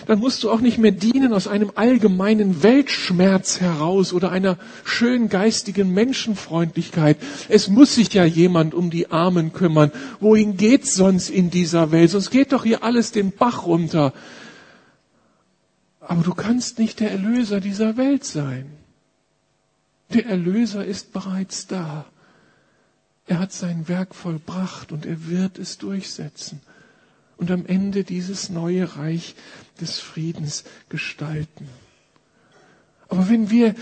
dann 0.06 0.18
musst 0.18 0.42
du 0.42 0.50
auch 0.50 0.60
nicht 0.60 0.78
mehr 0.78 0.90
dienen 0.90 1.32
aus 1.32 1.46
einem 1.46 1.72
allgemeinen 1.74 2.62
Weltschmerz 2.62 3.60
heraus 3.60 4.12
oder 4.12 4.30
einer 4.32 4.56
schön 4.84 5.28
geistigen 5.28 5.92
Menschenfreundlichkeit. 5.92 7.18
Es 7.48 7.68
muss 7.68 7.94
sich 7.94 8.12
ja 8.14 8.24
jemand 8.24 8.74
um 8.74 8.90
die 8.90 9.10
Armen 9.10 9.52
kümmern. 9.52 9.92
Wohin 10.20 10.56
geht's 10.56 10.94
sonst 10.94 11.30
in 11.30 11.50
dieser 11.50 11.92
Welt? 11.92 12.10
Sonst 12.10 12.30
geht 12.30 12.52
doch 12.52 12.64
hier 12.64 12.82
alles 12.82 13.12
den 13.12 13.32
Bach 13.32 13.66
runter. 13.66 14.12
Aber 16.08 16.22
du 16.22 16.32
kannst 16.32 16.78
nicht 16.78 17.00
der 17.00 17.10
Erlöser 17.10 17.60
dieser 17.60 17.98
Welt 17.98 18.24
sein. 18.24 18.64
Der 20.14 20.24
Erlöser 20.24 20.82
ist 20.82 21.12
bereits 21.12 21.66
da. 21.66 22.06
Er 23.26 23.38
hat 23.40 23.52
sein 23.52 23.88
Werk 23.88 24.14
vollbracht 24.14 24.90
und 24.90 25.04
er 25.04 25.26
wird 25.26 25.58
es 25.58 25.76
durchsetzen 25.76 26.62
und 27.36 27.50
am 27.50 27.66
Ende 27.66 28.04
dieses 28.04 28.48
neue 28.48 28.96
Reich 28.96 29.34
des 29.82 29.98
Friedens 29.98 30.64
gestalten. 30.88 31.68
Aber 33.10 33.28
wenn 33.28 33.50
wir 33.50 33.74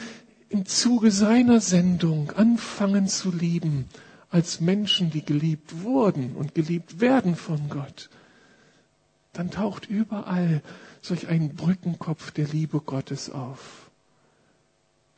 im 0.49 0.67
Zuge 0.67 1.13
seiner 1.13 1.61
Sendung 1.61 2.33
anfangen 2.33 3.07
zu 3.07 3.31
lieben, 3.31 3.89
als 4.31 4.61
Menschen, 4.61 5.11
die 5.11 5.25
geliebt 5.25 5.85
wurden 5.85 6.35
und 6.35 6.57
geliebt 6.57 7.01
werden 7.01 7.37
von 7.37 7.69
Gott, 7.69 8.11
dann 9.33 9.53
taucht 9.53 9.89
überall 9.89 10.61
solch 11.07 11.29
ein 11.29 11.55
Brückenkopf 11.55 12.31
der 12.33 12.47
Liebe 12.49 12.81
Gottes 12.81 13.31
auf, 13.31 13.91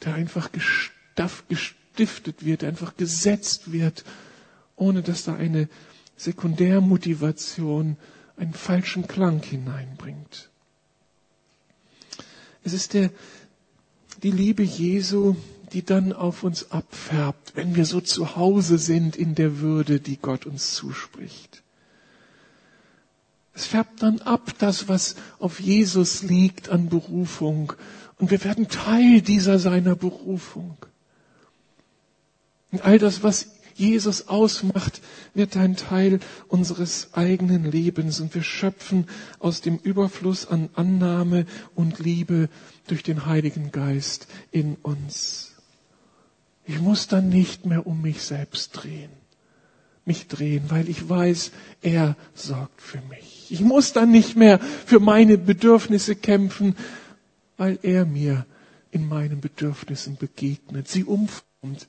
der 0.05 0.15
einfach 0.15 0.51
gestiftet 0.53 2.45
wird, 2.45 2.65
einfach 2.65 2.97
gesetzt 2.97 3.73
wird, 3.73 4.05
ohne 4.77 5.03
dass 5.03 5.25
da 5.25 5.35
eine 5.35 5.69
Sekundärmotivation 6.17 7.97
einen 8.37 8.55
falschen 8.55 9.07
Klang 9.09 9.43
hineinbringt. 9.43 10.51
Es 12.65 12.73
ist 12.73 12.95
der, 12.95 13.11
die 14.23 14.31
Liebe 14.31 14.63
Jesu, 14.63 15.37
die 15.73 15.85
dann 15.85 16.13
auf 16.13 16.43
uns 16.45 16.71
abfärbt, 16.71 17.53
wenn 17.55 17.75
wir 17.77 17.85
so 17.85 18.01
zu 18.01 18.37
Hause 18.37 18.79
sind 18.79 19.17
in 19.17 19.35
der 19.35 19.59
Würde, 19.61 20.01
die 20.01 20.17
Gott 20.17 20.47
uns 20.47 20.75
zuspricht. 20.75 21.63
Es 23.59 23.67
färbt 23.67 24.05
dann 24.05 24.21
ab, 24.21 24.53
das, 24.61 24.87
was 24.87 25.17
auf 25.41 25.59
Jesus 25.59 26.23
liegt 26.23 26.69
an 26.69 26.89
Berufung. 26.89 27.73
Und 28.17 28.31
wir 28.31 28.45
werden 28.45 28.69
Teil 28.69 29.21
dieser 29.21 29.59
seiner 29.59 29.97
Berufung. 29.97 30.77
Und 32.71 32.85
all 32.85 33.01
das, 33.01 33.25
was 33.25 33.49
Jesus 33.75 34.29
ausmacht, 34.29 35.03
wird 35.35 35.57
ein 35.57 35.75
Teil 35.75 36.21
unseres 36.47 37.15
eigenen 37.15 37.69
Lebens 37.69 38.21
und 38.21 38.33
wir 38.33 38.45
schöpfen 38.45 39.09
aus 39.41 39.61
dem 39.61 39.79
Überfluss 39.79 40.47
an 40.47 40.69
Annahme 40.75 41.45
und 41.75 41.99
Liebe 41.99 42.49
durch 42.87 43.03
den 43.03 43.27
Heiligen 43.27 43.73
Geist 43.73 44.29
in 44.53 44.77
uns. 44.77 45.57
Ich 46.65 46.79
muss 46.79 47.09
dann 47.09 47.29
nicht 47.29 47.67
mehr 47.67 47.89
um 47.89 48.03
mich 48.03 48.23
selbst 48.23 48.71
drehen, 48.71 49.11
mich 50.09 50.27
drehen, 50.27 50.65
weil 50.69 50.89
ich 50.89 51.09
weiß, 51.09 51.53
er 51.83 52.17
sorgt 52.35 52.83
für 52.83 53.01
mich. 53.09 53.47
Ich 53.51 53.61
muss 53.61 53.93
dann 53.93 54.11
nicht 54.11 54.35
mehr 54.35 54.59
für 54.59 54.99
meine 54.99 55.39
Bedürfnisse 55.39 56.17
kämpfen, 56.17 56.75
weil 57.57 57.79
er 57.83 58.05
mir 58.05 58.45
in 58.91 59.07
meinen 59.07 59.41
Bedürfnissen 59.41 60.17
begegnet, 60.17 60.89
sie 60.89 61.05
und 61.05 61.31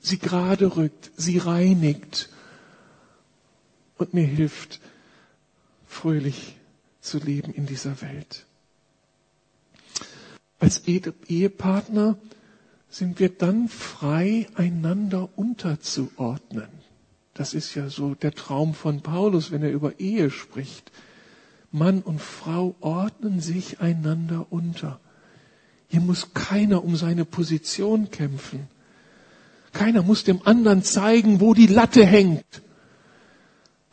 sie 0.00 0.18
gerade 0.18 0.76
rückt, 0.76 1.10
sie 1.16 1.38
reinigt 1.38 2.30
und 3.98 4.14
mir 4.14 4.26
hilft, 4.26 4.80
fröhlich 5.86 6.56
zu 7.00 7.18
leben 7.18 7.52
in 7.52 7.66
dieser 7.66 8.00
Welt. 8.00 8.46
Als 10.58 10.82
Ehepartner 10.86 12.18
sind 12.90 13.18
wir 13.18 13.30
dann 13.30 13.68
frei, 13.68 14.46
einander 14.54 15.28
unterzuordnen. 15.36 16.68
Das 17.40 17.54
ist 17.54 17.74
ja 17.74 17.88
so 17.88 18.14
der 18.14 18.34
Traum 18.34 18.74
von 18.74 19.00
Paulus, 19.00 19.50
wenn 19.50 19.62
er 19.62 19.70
über 19.70 19.98
Ehe 19.98 20.28
spricht. 20.30 20.92
Mann 21.72 22.02
und 22.02 22.20
Frau 22.20 22.74
ordnen 22.80 23.40
sich 23.40 23.80
einander 23.80 24.48
unter. 24.50 25.00
Hier 25.88 26.02
muss 26.02 26.34
keiner 26.34 26.84
um 26.84 26.96
seine 26.96 27.24
Position 27.24 28.10
kämpfen. 28.10 28.68
Keiner 29.72 30.02
muss 30.02 30.22
dem 30.22 30.46
anderen 30.46 30.82
zeigen, 30.82 31.40
wo 31.40 31.54
die 31.54 31.66
Latte 31.66 32.04
hängt. 32.04 32.44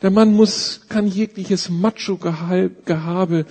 Der 0.02 0.10
Mann 0.10 0.34
muss, 0.34 0.82
kann 0.90 1.06
jegliches 1.06 1.70
Macho-Gehabe 1.70 3.46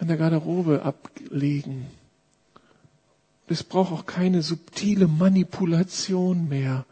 an 0.00 0.08
der 0.08 0.16
Garderobe 0.16 0.82
ablegen. 0.82 1.86
Es 3.46 3.62
braucht 3.62 3.92
auch 3.92 4.06
keine 4.06 4.42
subtile 4.42 5.06
Manipulation 5.06 6.48
mehr, 6.48 6.84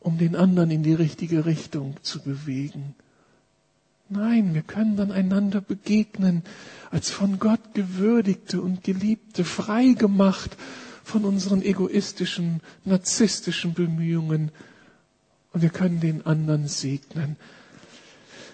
um 0.00 0.18
den 0.18 0.34
anderen 0.34 0.70
in 0.70 0.82
die 0.82 0.94
richtige 0.94 1.44
Richtung 1.44 1.94
zu 2.02 2.20
bewegen. 2.20 2.94
Nein, 4.08 4.54
wir 4.54 4.62
können 4.62 4.96
dann 4.96 5.12
einander 5.12 5.60
begegnen 5.60 6.42
als 6.90 7.10
von 7.10 7.38
Gott 7.38 7.74
gewürdigte 7.74 8.60
und 8.60 8.82
geliebte, 8.82 9.44
frei 9.44 9.92
gemacht 9.92 10.56
von 11.04 11.24
unseren 11.24 11.62
egoistischen, 11.62 12.60
narzisstischen 12.84 13.74
Bemühungen 13.74 14.50
und 15.52 15.62
wir 15.62 15.70
können 15.70 16.00
den 16.00 16.26
anderen 16.26 16.66
segnen. 16.66 17.36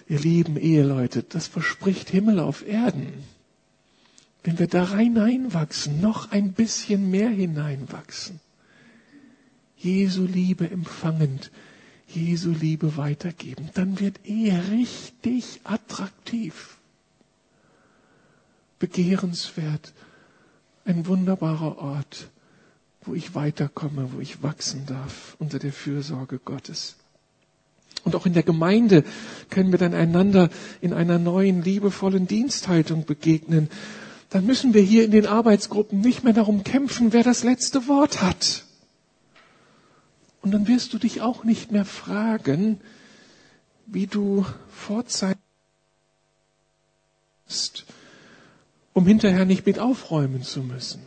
Ihr 0.07 0.19
lieben 0.19 0.57
Eheleute, 0.57 1.23
das 1.23 1.47
verspricht 1.47 2.09
Himmel 2.09 2.39
auf 2.39 2.65
Erden. 2.67 3.11
Wenn 4.43 4.59
wir 4.59 4.67
da 4.67 4.95
hineinwachsen, 4.95 5.99
noch 5.99 6.31
ein 6.31 6.53
bisschen 6.53 7.09
mehr 7.09 7.29
hineinwachsen, 7.29 8.39
Jesu 9.77 10.23
Liebe 10.25 10.69
empfangend, 10.69 11.51
Jesu 12.07 12.51
Liebe 12.51 12.97
weitergeben, 12.97 13.69
dann 13.73 13.99
wird 13.99 14.19
Ehe 14.25 14.61
richtig 14.71 15.61
attraktiv, 15.63 16.77
begehrenswert, 18.79 19.93
ein 20.85 21.05
wunderbarer 21.05 21.77
Ort 21.79 22.29
wo 23.07 23.15
ich 23.15 23.33
weiterkomme, 23.35 24.09
wo 24.13 24.19
ich 24.19 24.43
wachsen 24.43 24.85
darf 24.85 25.35
unter 25.39 25.59
der 25.59 25.71
Fürsorge 25.71 26.39
Gottes. 26.39 26.95
Und 28.03 28.15
auch 28.15 28.25
in 28.25 28.33
der 28.33 28.43
Gemeinde 28.43 29.03
können 29.49 29.71
wir 29.71 29.79
dann 29.79 29.93
einander 29.93 30.49
in 30.81 30.93
einer 30.93 31.17
neuen, 31.17 31.63
liebevollen 31.63 32.27
Diensthaltung 32.27 33.05
begegnen. 33.05 33.69
Dann 34.29 34.45
müssen 34.45 34.73
wir 34.73 34.81
hier 34.81 35.03
in 35.05 35.11
den 35.11 35.25
Arbeitsgruppen 35.25 36.01
nicht 36.01 36.23
mehr 36.23 36.33
darum 36.33 36.63
kämpfen, 36.63 37.13
wer 37.13 37.23
das 37.23 37.43
letzte 37.43 37.87
Wort 37.87 38.21
hat. 38.21 38.65
Und 40.47 40.51
dann 40.53 40.67
wirst 40.69 40.93
du 40.93 40.97
dich 40.97 41.19
auch 41.19 41.43
nicht 41.43 41.73
mehr 41.73 41.83
fragen, 41.83 42.79
wie 43.85 44.07
du 44.07 44.45
vorzeitig 44.71 45.41
um 48.93 49.05
hinterher 49.05 49.43
nicht 49.43 49.65
mit 49.65 49.77
aufräumen 49.77 50.43
zu 50.43 50.63
müssen. 50.63 51.01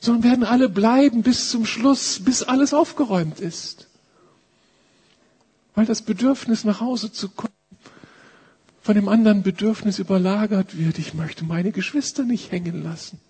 sondern 0.00 0.22
werden 0.22 0.44
alle 0.44 0.70
bleiben 0.70 1.22
bis 1.22 1.50
zum 1.50 1.66
Schluss, 1.66 2.20
bis 2.20 2.42
alles 2.42 2.72
aufgeräumt 2.72 3.38
ist. 3.38 3.86
Weil 5.74 5.84
das 5.84 6.00
Bedürfnis 6.00 6.64
nach 6.64 6.80
Hause 6.80 7.12
zu 7.12 7.28
kommen 7.28 7.52
von 8.80 8.94
dem 8.94 9.08
anderen 9.08 9.42
Bedürfnis 9.42 9.98
überlagert 9.98 10.78
wird. 10.78 10.98
Ich 10.98 11.12
möchte 11.12 11.44
meine 11.44 11.70
Geschwister 11.70 12.22
nicht 12.24 12.50
hängen 12.50 12.82
lassen. 12.82 13.20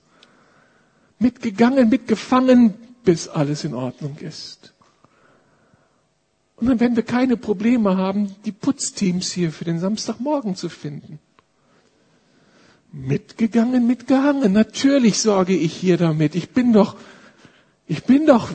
Mitgegangen, 1.19 1.89
mitgefangen, 1.89 2.75
bis 3.05 3.29
alles 3.29 3.65
in 3.65 3.75
Ordnung 3.75 4.17
ist. 4.19 4.75
Und 6.57 6.69
dann 6.69 6.81
werden 6.81 6.97
wir 6.97 7.03
keine 7.03 7.37
Probleme 7.37 7.97
haben, 7.97 8.35
die 8.45 8.53
Putzteams 8.53 9.33
hier 9.33 9.53
für 9.53 9.65
den 9.65 9.79
Samstagmorgen 9.79 10.57
zu 10.57 10.69
finden. 10.69 11.19
Mitgegangen, 12.93 13.87
mitgehangen. 13.87 14.53
Natürlich 14.53 15.19
sorge 15.19 15.57
ich 15.57 15.75
hier 15.75 15.97
damit. 15.97 16.35
Ich 16.37 16.51
bin 16.51 16.73
doch, 16.73 16.97
ich 17.89 18.05
bin 18.05 18.27
doch, 18.27 18.51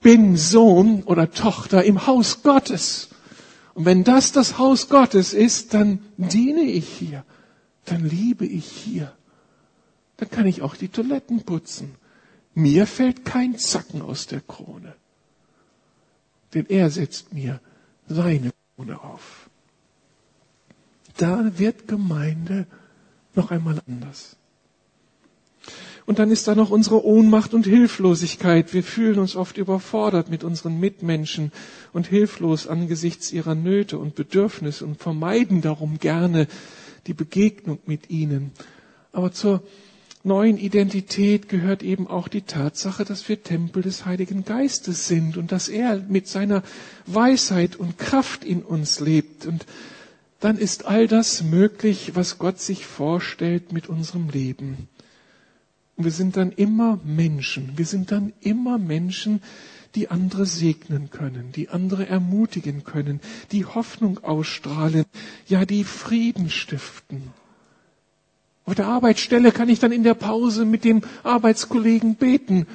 bin 0.00 0.36
Sohn 0.36 1.02
oder 1.02 1.30
Tochter 1.30 1.84
im 1.84 2.06
Haus 2.06 2.42
Gottes. 2.42 3.10
Und 3.74 3.84
wenn 3.84 4.04
das 4.04 4.32
das 4.32 4.58
Haus 4.58 4.88
Gottes 4.88 5.34
ist, 5.34 5.74
dann 5.74 5.98
diene 6.16 6.62
ich 6.62 6.88
hier. 6.88 7.24
Dann 7.84 8.04
liebe 8.04 8.46
ich 8.46 8.66
hier. 8.66 9.12
Dann 10.16 10.30
kann 10.30 10.46
ich 10.46 10.62
auch 10.62 10.76
die 10.76 10.88
Toiletten 10.88 11.42
putzen. 11.42 11.94
Mir 12.54 12.86
fällt 12.86 13.24
kein 13.24 13.58
Zacken 13.58 14.02
aus 14.02 14.26
der 14.26 14.40
Krone. 14.40 14.94
Denn 16.54 16.66
er 16.66 16.90
setzt 16.90 17.32
mir 17.32 17.60
seine 18.06 18.52
Krone 18.76 19.02
auf 19.02 19.48
da 21.16 21.58
wird 21.58 21.88
Gemeinde 21.88 22.66
noch 23.34 23.50
einmal 23.50 23.80
anders. 23.86 24.36
Und 26.06 26.18
dann 26.18 26.30
ist 26.30 26.46
da 26.46 26.54
noch 26.54 26.70
unsere 26.70 27.04
Ohnmacht 27.04 27.54
und 27.54 27.64
Hilflosigkeit. 27.66 28.74
Wir 28.74 28.82
fühlen 28.82 29.18
uns 29.18 29.36
oft 29.36 29.56
überfordert 29.56 30.28
mit 30.28 30.44
unseren 30.44 30.78
Mitmenschen 30.78 31.50
und 31.94 32.06
hilflos 32.06 32.66
angesichts 32.66 33.32
ihrer 33.32 33.54
Nöte 33.54 33.96
und 33.98 34.14
Bedürfnisse 34.14 34.84
und 34.84 34.98
vermeiden 34.98 35.62
darum 35.62 35.98
gerne 35.98 36.46
die 37.06 37.14
Begegnung 37.14 37.78
mit 37.86 38.10
ihnen. 38.10 38.52
Aber 39.12 39.32
zur 39.32 39.62
neuen 40.24 40.58
Identität 40.58 41.48
gehört 41.48 41.82
eben 41.82 42.06
auch 42.08 42.28
die 42.28 42.42
Tatsache, 42.42 43.04
dass 43.04 43.28
wir 43.28 43.42
Tempel 43.42 43.82
des 43.82 44.06
Heiligen 44.06 44.44
Geistes 44.44 45.06
sind 45.06 45.36
und 45.36 45.52
dass 45.52 45.68
er 45.68 45.98
mit 46.08 46.26
seiner 46.26 46.62
Weisheit 47.06 47.76
und 47.76 47.98
Kraft 47.98 48.44
in 48.44 48.62
uns 48.62 49.00
lebt 49.00 49.46
und 49.46 49.66
dann 50.40 50.58
ist 50.58 50.84
all 50.84 51.06
das 51.06 51.42
möglich, 51.42 52.12
was 52.16 52.38
Gott 52.38 52.60
sich 52.60 52.84
vorstellt 52.84 53.72
mit 53.72 53.88
unserem 53.88 54.28
Leben. 54.28 54.88
Und 55.96 56.04
wir 56.04 56.10
sind 56.12 56.36
dann 56.36 56.52
immer 56.52 56.98
Menschen. 57.04 57.72
Wir 57.76 57.86
sind 57.86 58.10
dann 58.12 58.32
immer 58.40 58.76
Menschen, 58.78 59.40
die 59.94 60.10
andere 60.10 60.44
segnen 60.44 61.08
können, 61.10 61.52
die 61.52 61.68
andere 61.68 62.08
ermutigen 62.08 62.84
können, 62.84 63.20
die 63.52 63.64
Hoffnung 63.64 64.22
ausstrahlen, 64.24 65.04
ja, 65.46 65.64
die 65.64 65.84
Frieden 65.84 66.50
stiften. 66.50 67.32
Auf 68.66 68.74
der 68.74 68.86
Arbeitsstelle 68.86 69.52
kann 69.52 69.68
ich 69.68 69.78
dann 69.78 69.92
in 69.92 70.04
der 70.04 70.14
Pause 70.14 70.64
mit 70.64 70.84
dem 70.84 71.02
Arbeitskollegen 71.22 72.14
beten, 72.14 72.66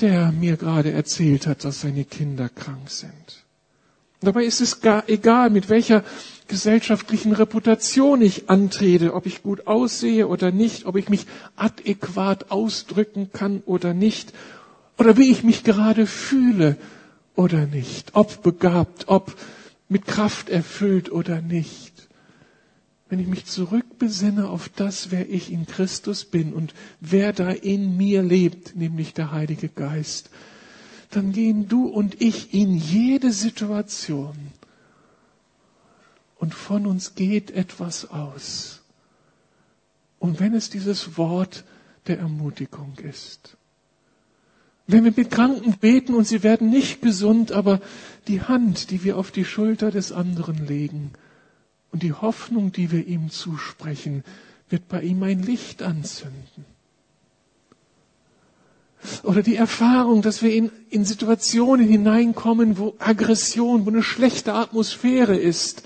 der 0.00 0.32
mir 0.32 0.56
gerade 0.56 0.92
erzählt 0.92 1.46
hat, 1.46 1.64
dass 1.64 1.80
seine 1.80 2.04
Kinder 2.04 2.48
krank 2.48 2.90
sind. 2.90 3.44
Dabei 4.20 4.44
ist 4.44 4.60
es 4.60 4.80
gar 4.80 5.08
egal, 5.08 5.50
mit 5.50 5.68
welcher 5.68 6.04
gesellschaftlichen 6.48 7.32
Reputation 7.32 8.20
ich 8.20 8.50
antrete, 8.50 9.14
ob 9.14 9.26
ich 9.26 9.42
gut 9.42 9.66
aussehe 9.66 10.28
oder 10.28 10.52
nicht, 10.52 10.84
ob 10.86 10.96
ich 10.96 11.08
mich 11.08 11.26
adäquat 11.56 12.50
ausdrücken 12.50 13.30
kann 13.32 13.62
oder 13.64 13.94
nicht, 13.94 14.32
oder 14.98 15.16
wie 15.16 15.30
ich 15.30 15.42
mich 15.42 15.64
gerade 15.64 16.06
fühle 16.06 16.76
oder 17.34 17.66
nicht, 17.66 18.10
ob 18.14 18.42
begabt, 18.42 19.04
ob 19.08 19.34
mit 19.88 20.06
Kraft 20.06 20.50
erfüllt 20.50 21.10
oder 21.10 21.40
nicht. 21.40 21.91
Wenn 23.12 23.20
ich 23.20 23.26
mich 23.26 23.44
zurückbesinne 23.44 24.48
auf 24.48 24.70
das, 24.70 25.10
wer 25.10 25.28
ich 25.28 25.52
in 25.52 25.66
Christus 25.66 26.24
bin 26.24 26.54
und 26.54 26.72
wer 26.98 27.34
da 27.34 27.50
in 27.50 27.98
mir 27.98 28.22
lebt, 28.22 28.74
nämlich 28.74 29.12
der 29.12 29.32
Heilige 29.32 29.68
Geist, 29.68 30.30
dann 31.10 31.30
gehen 31.32 31.68
du 31.68 31.88
und 31.88 32.22
ich 32.22 32.54
in 32.54 32.74
jede 32.74 33.30
Situation 33.30 34.34
und 36.38 36.54
von 36.54 36.86
uns 36.86 37.14
geht 37.14 37.50
etwas 37.50 38.10
aus. 38.10 38.80
Und 40.18 40.40
wenn 40.40 40.54
es 40.54 40.70
dieses 40.70 41.18
Wort 41.18 41.64
der 42.06 42.18
Ermutigung 42.18 42.94
ist. 42.96 43.58
Wenn 44.86 45.04
wir 45.04 45.12
mit 45.14 45.30
Kranken 45.30 45.76
beten 45.78 46.14
und 46.14 46.26
sie 46.26 46.42
werden 46.42 46.70
nicht 46.70 47.02
gesund, 47.02 47.52
aber 47.52 47.82
die 48.26 48.40
Hand, 48.40 48.90
die 48.90 49.04
wir 49.04 49.18
auf 49.18 49.30
die 49.30 49.44
Schulter 49.44 49.90
des 49.90 50.12
anderen 50.12 50.66
legen 50.66 51.10
und 51.92 52.02
die 52.02 52.12
Hoffnung, 52.12 52.72
die 52.72 52.90
wir 52.90 53.06
ihm 53.06 53.30
zusprechen, 53.30 54.24
wird 54.68 54.88
bei 54.88 55.02
ihm 55.02 55.22
ein 55.22 55.42
Licht 55.42 55.82
anzünden. 55.82 56.64
Oder 59.22 59.42
die 59.42 59.56
Erfahrung, 59.56 60.22
dass 60.22 60.42
wir 60.42 60.54
in, 60.54 60.70
in 60.88 61.04
Situationen 61.04 61.86
hineinkommen, 61.86 62.78
wo 62.78 62.94
Aggression, 62.98 63.84
wo 63.84 63.90
eine 63.90 64.02
schlechte 64.02 64.54
Atmosphäre 64.54 65.36
ist 65.36 65.82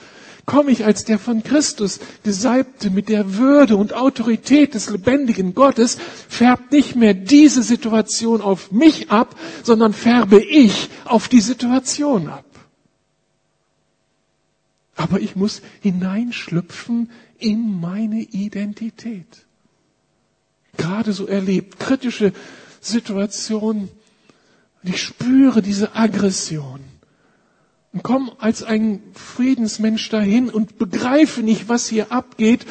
komme 0.47 0.71
ich 0.71 0.85
als 0.85 1.05
der 1.05 1.19
von 1.19 1.43
Christus 1.43 1.99
Gesalbte 2.23 2.91
mit 2.91 3.09
der 3.09 3.35
Würde 3.35 3.77
und 3.77 3.93
Autorität 3.93 4.75
des 4.75 4.89
lebendigen 4.89 5.55
Gottes, 5.55 5.99
färbt 6.29 6.73
nicht 6.73 6.95
mehr 6.97 7.15
diese 7.15 7.63
Situation 7.63 8.41
auf 8.41 8.71
mich 8.71 9.11
ab, 9.11 9.35
sondern 9.65 9.93
färbe 9.93 10.41
ich 10.41 10.89
auf 11.05 11.29
die 11.29 11.41
Situation 11.41 12.29
ab. 12.29 12.46
Aber 14.97 15.21
ich 15.21 15.37
muss 15.37 15.63
hineinschlüpfen 15.81 17.11
in 17.39 17.81
meine 17.81 18.21
Identität. 18.23 19.47
Gerade 20.77 21.13
so 21.13 21.27
erlebt, 21.27 21.79
kritische 21.79 22.33
Situationen, 22.81 23.89
ich 24.83 25.03
spüre 25.03 25.63
diese 25.63 25.95
Aggression 25.95 26.81
und 27.93 28.03
komme 28.03 28.33
als 28.39 28.63
ein 28.63 29.03
Friedensmensch 29.15 30.09
dahin 30.11 30.49
und 30.49 30.79
begreife 30.79 31.43
nicht, 31.43 31.69
was 31.69 31.89
hier 31.89 32.13
abgeht. 32.13 32.67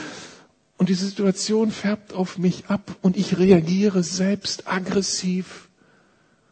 Und 0.77 0.89
die 0.89 0.93
Situation 0.93 1.71
färbt 1.71 2.13
auf 2.13 2.37
mich 2.37 2.65
ab 2.67 2.95
und 3.01 3.17
ich 3.17 3.37
reagiere 3.37 4.03
selbst 4.03 4.67
aggressiv 4.67 5.69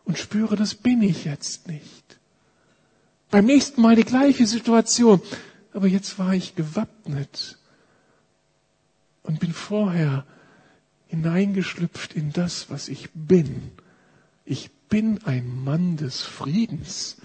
und 0.05 0.17
spüre, 0.17 0.55
das 0.55 0.75
bin 0.75 1.01
ich 1.01 1.25
jetzt 1.25 1.67
nicht. 1.67 2.19
Beim 3.29 3.45
nächsten 3.45 3.81
Mal 3.81 3.95
die 3.95 4.05
gleiche 4.05 4.45
Situation, 4.47 5.21
aber 5.73 5.87
jetzt 5.87 6.19
war 6.19 6.33
ich 6.33 6.55
gewappnet 6.55 7.57
und 9.23 9.39
bin 9.39 9.53
vorher 9.53 10.25
hineingeschlüpft 11.07 12.13
in 12.13 12.31
das, 12.31 12.69
was 12.69 12.87
ich 12.87 13.09
bin. 13.13 13.71
Ich 14.45 14.71
bin 14.89 15.23
ein 15.23 15.63
Mann 15.63 15.97
des 15.97 16.21
Friedens 16.21 17.17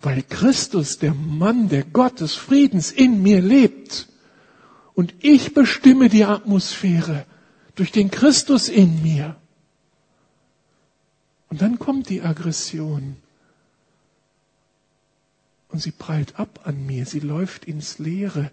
weil 0.00 0.22
Christus, 0.22 0.98
der 0.98 1.14
Mann, 1.14 1.68
der 1.68 1.84
Gott 1.84 2.20
des 2.20 2.34
Friedens 2.34 2.90
in 2.90 3.22
mir 3.22 3.40
lebt. 3.40 4.08
Und 4.94 5.14
ich 5.20 5.54
bestimme 5.54 6.08
die 6.08 6.24
Atmosphäre 6.24 7.24
durch 7.74 7.92
den 7.92 8.10
Christus 8.10 8.68
in 8.68 9.02
mir. 9.02 9.36
Und 11.48 11.62
dann 11.62 11.78
kommt 11.78 12.08
die 12.08 12.22
Aggression. 12.22 13.16
Und 15.68 15.80
sie 15.82 15.90
prallt 15.90 16.38
ab 16.38 16.60
an 16.64 16.86
mir, 16.86 17.06
sie 17.06 17.20
läuft 17.20 17.64
ins 17.64 17.98
Leere. 17.98 18.50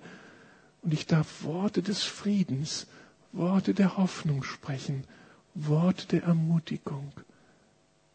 Und 0.82 0.94
ich 0.94 1.06
darf 1.06 1.44
Worte 1.44 1.82
des 1.82 2.04
Friedens, 2.04 2.88
Worte 3.32 3.74
der 3.74 3.98
Hoffnung 3.98 4.44
sprechen, 4.44 5.06
Worte 5.54 6.08
der 6.08 6.24
Ermutigung. 6.24 7.12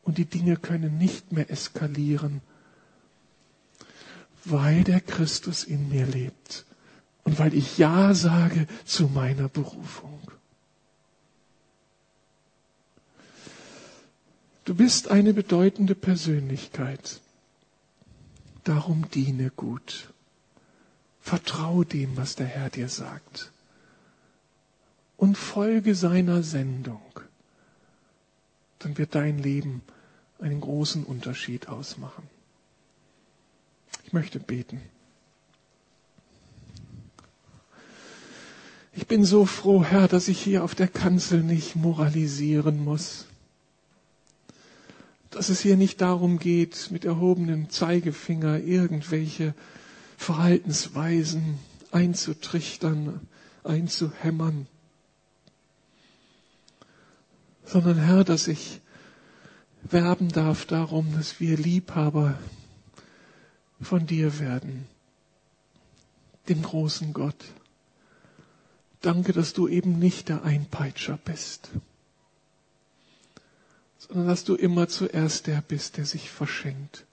Und 0.02 0.18
die 0.18 0.26
Dinge 0.26 0.56
können 0.56 0.98
nicht 0.98 1.32
mehr 1.32 1.50
eskalieren, 1.50 2.40
weil 4.44 4.84
der 4.84 5.00
Christus 5.00 5.64
in 5.64 5.88
mir 5.88 6.06
lebt 6.06 6.64
und 7.24 7.38
weil 7.38 7.54
ich 7.54 7.78
Ja 7.78 8.14
sage 8.14 8.66
zu 8.84 9.08
meiner 9.08 9.48
Berufung. 9.48 10.20
Du 14.64 14.74
bist 14.74 15.10
eine 15.10 15.34
bedeutende 15.34 15.94
Persönlichkeit. 15.94 17.20
Darum 18.64 19.08
diene 19.10 19.50
gut. 19.50 20.12
Vertrau 21.20 21.84
dem, 21.84 22.16
was 22.16 22.34
der 22.36 22.46
Herr 22.46 22.70
dir 22.70 22.88
sagt. 22.88 23.52
Und 25.16 25.36
folge 25.36 25.94
seiner 25.94 26.42
Sendung. 26.42 27.02
Dann 28.78 28.96
wird 28.96 29.14
dein 29.14 29.38
Leben 29.38 29.82
einen 30.38 30.60
großen 30.60 31.04
Unterschied 31.04 31.68
ausmachen. 31.68 32.28
Ich 34.04 34.12
möchte 34.12 34.40
beten. 34.40 34.80
Ich 38.92 39.06
bin 39.06 39.24
so 39.24 39.46
froh, 39.46 39.84
Herr, 39.84 40.08
dass 40.08 40.28
ich 40.28 40.40
hier 40.40 40.64
auf 40.64 40.74
der 40.74 40.88
Kanzel 40.88 41.42
nicht 41.42 41.76
moralisieren 41.76 42.82
muss. 42.82 43.26
Dass 45.30 45.48
es 45.48 45.60
hier 45.60 45.76
nicht 45.76 46.00
darum 46.00 46.38
geht, 46.38 46.90
mit 46.90 47.04
erhobenem 47.04 47.70
Zeigefinger 47.70 48.58
irgendwelche 48.60 49.54
Verhaltensweisen 50.16 51.58
einzutrichtern, 51.92 53.20
einzuhämmern, 53.64 54.66
sondern 57.64 57.98
Herr, 57.98 58.24
dass 58.24 58.48
ich 58.48 58.80
werben 59.82 60.28
darf 60.28 60.66
darum, 60.66 61.12
dass 61.14 61.40
wir 61.40 61.56
Liebhaber 61.56 62.38
von 63.80 64.06
dir 64.06 64.38
werden, 64.38 64.86
dem 66.48 66.62
großen 66.62 67.12
Gott. 67.12 67.44
Danke, 69.00 69.32
dass 69.32 69.52
du 69.52 69.68
eben 69.68 69.98
nicht 69.98 70.28
der 70.28 70.42
Einpeitscher 70.44 71.18
bist, 71.24 71.70
sondern 74.10 74.26
dass 74.26 74.42
du 74.42 74.56
immer 74.56 74.88
zuerst 74.88 75.46
der 75.46 75.62
bist, 75.62 75.96
der 75.96 76.04
sich 76.04 76.30
verschenkt, 76.30 77.06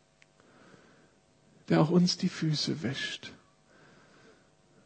der 1.69 1.79
auch 1.79 1.91
uns 1.91 2.17
die 2.17 2.27
Füße 2.29 2.81
wäscht. 2.81 3.33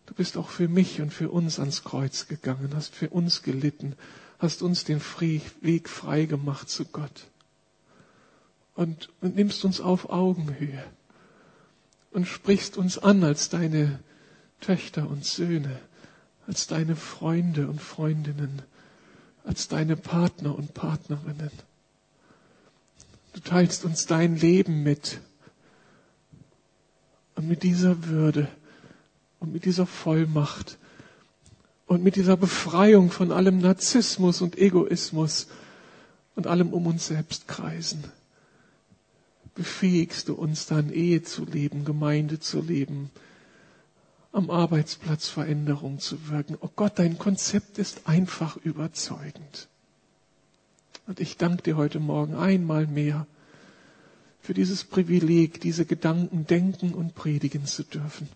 Du 0.07 0.13
bist 0.13 0.35
auch 0.35 0.49
für 0.49 0.67
mich 0.67 0.99
und 0.99 1.13
für 1.13 1.29
uns 1.29 1.57
ans 1.57 1.85
Kreuz 1.85 2.27
gegangen, 2.27 2.71
hast 2.75 2.93
für 2.93 3.09
uns 3.09 3.43
gelitten, 3.43 3.95
hast 4.39 4.61
uns 4.61 4.83
den 4.83 4.99
Weg 5.61 5.87
frei 5.87 6.25
gemacht 6.25 6.69
zu 6.69 6.83
Gott 6.83 7.27
und, 8.75 9.07
und 9.21 9.35
nimmst 9.37 9.63
uns 9.63 9.79
auf 9.79 10.09
Augenhöhe 10.09 10.83
und 12.11 12.27
sprichst 12.27 12.75
uns 12.75 12.97
an 12.97 13.23
als 13.23 13.47
deine 13.47 13.99
Töchter 14.59 15.09
und 15.09 15.23
Söhne, 15.23 15.79
als 16.45 16.67
deine 16.67 16.97
Freunde 16.97 17.69
und 17.69 17.81
Freundinnen, 17.81 18.63
als 19.45 19.69
deine 19.69 19.95
Partner 19.95 20.53
und 20.53 20.73
Partnerinnen. 20.73 21.51
Du 23.33 23.39
teilst 23.39 23.85
uns 23.85 24.05
dein 24.05 24.35
Leben 24.35 24.83
mit. 24.83 25.21
Und 27.35 27.47
mit 27.47 27.63
dieser 27.63 28.05
Würde 28.05 28.47
und 29.39 29.51
mit 29.53 29.65
dieser 29.65 29.85
Vollmacht 29.85 30.77
und 31.87 32.03
mit 32.03 32.15
dieser 32.15 32.37
Befreiung 32.37 33.09
von 33.09 33.31
allem 33.31 33.59
Narzissmus 33.59 34.41
und 34.41 34.57
Egoismus 34.57 35.47
und 36.35 36.47
allem 36.47 36.73
um 36.73 36.85
uns 36.87 37.07
selbst 37.07 37.47
kreisen 37.47 38.03
befähigst 39.55 40.29
du 40.29 40.35
uns 40.35 40.65
dann, 40.65 40.91
Ehe 40.91 41.23
zu 41.23 41.45
leben, 41.45 41.85
Gemeinde 41.85 42.39
zu 42.39 42.61
leben, 42.61 43.11
am 44.31 44.49
Arbeitsplatz 44.49 45.27
Veränderung 45.27 45.99
zu 45.99 46.29
wirken. 46.29 46.57
Oh 46.61 46.69
Gott, 46.75 46.93
dein 46.95 47.17
Konzept 47.17 47.77
ist 47.77 48.07
einfach 48.07 48.57
überzeugend. 48.57 49.67
Und 51.11 51.19
ich 51.19 51.35
danke 51.35 51.63
dir 51.63 51.75
heute 51.75 51.99
Morgen 51.99 52.35
einmal 52.35 52.87
mehr 52.87 53.27
für 54.39 54.53
dieses 54.53 54.85
Privileg, 54.85 55.59
diese 55.59 55.83
Gedanken 55.83 56.47
denken 56.47 56.93
und 56.93 57.15
predigen 57.15 57.65
zu 57.65 57.83
dürfen 57.83 58.29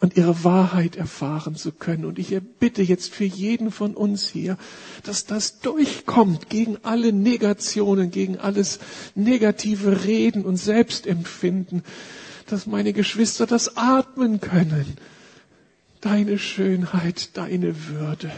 und 0.00 0.16
ihre 0.16 0.42
Wahrheit 0.42 0.96
erfahren 0.96 1.54
zu 1.54 1.70
können. 1.70 2.04
Und 2.04 2.18
ich 2.18 2.32
erbitte 2.32 2.82
jetzt 2.82 3.14
für 3.14 3.22
jeden 3.22 3.70
von 3.70 3.94
uns 3.94 4.26
hier, 4.26 4.58
dass 5.04 5.24
das 5.24 5.60
durchkommt 5.60 6.50
gegen 6.50 6.78
alle 6.82 7.12
Negationen, 7.12 8.10
gegen 8.10 8.38
alles 8.38 8.80
negative 9.14 10.04
Reden 10.04 10.44
und 10.44 10.56
Selbstempfinden, 10.56 11.84
dass 12.48 12.66
meine 12.66 12.92
Geschwister 12.92 13.46
das 13.46 13.76
atmen 13.76 14.40
können. 14.40 14.96
Deine 16.00 16.40
Schönheit, 16.40 17.36
deine 17.36 17.86
Würde. 17.86 18.32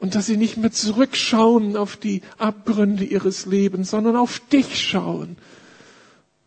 Und 0.00 0.14
dass 0.14 0.26
sie 0.26 0.36
nicht 0.36 0.56
mehr 0.56 0.72
zurückschauen 0.72 1.76
auf 1.76 1.96
die 1.96 2.22
Abgründe 2.38 3.04
ihres 3.04 3.46
Lebens, 3.46 3.90
sondern 3.90 4.16
auf 4.16 4.40
dich 4.50 4.80
schauen 4.80 5.36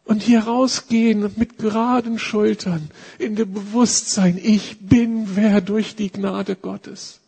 und 0.05 0.21
hier 0.21 0.41
rausgehen 0.41 1.31
mit 1.37 1.57
geraden 1.57 2.19
Schultern 2.19 2.89
in 3.19 3.35
dem 3.35 3.53
Bewusstsein, 3.53 4.37
ich 4.41 4.79
bin 4.79 5.35
wer 5.35 5.61
durch 5.61 5.95
die 5.95 6.11
Gnade 6.11 6.55
Gottes. 6.55 7.21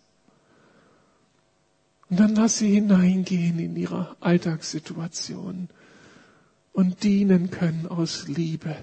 Und 2.09 2.19
dann 2.19 2.36
lass 2.36 2.57
sie 2.57 2.71
hineingehen 2.71 3.59
in 3.59 3.76
ihre 3.76 4.15
Alltagssituation 4.19 5.69
und 6.73 7.03
dienen 7.03 7.49
können 7.49 7.88
aus 7.88 8.28
Liebe, 8.28 8.76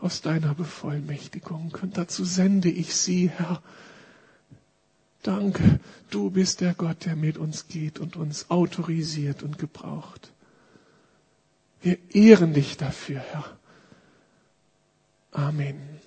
aus 0.00 0.22
deiner 0.22 0.54
Bevollmächtigung. 0.54 1.76
Und 1.82 1.98
dazu 1.98 2.24
sende 2.24 2.70
ich 2.70 2.94
sie, 2.94 3.28
Herr. 3.28 3.60
Danke, 5.22 5.78
du 6.10 6.30
bist 6.30 6.60
der 6.60 6.74
Gott, 6.74 7.04
der 7.04 7.14
mit 7.14 7.38
uns 7.38 7.68
geht 7.68 8.00
und 8.00 8.16
uns 8.16 8.50
autorisiert 8.50 9.42
und 9.42 9.56
gebraucht. 9.58 10.32
Wir 11.80 11.98
ehren 12.14 12.54
dich 12.54 12.76
dafür, 12.76 13.20
Herr. 13.20 13.44
Amen. 15.32 16.01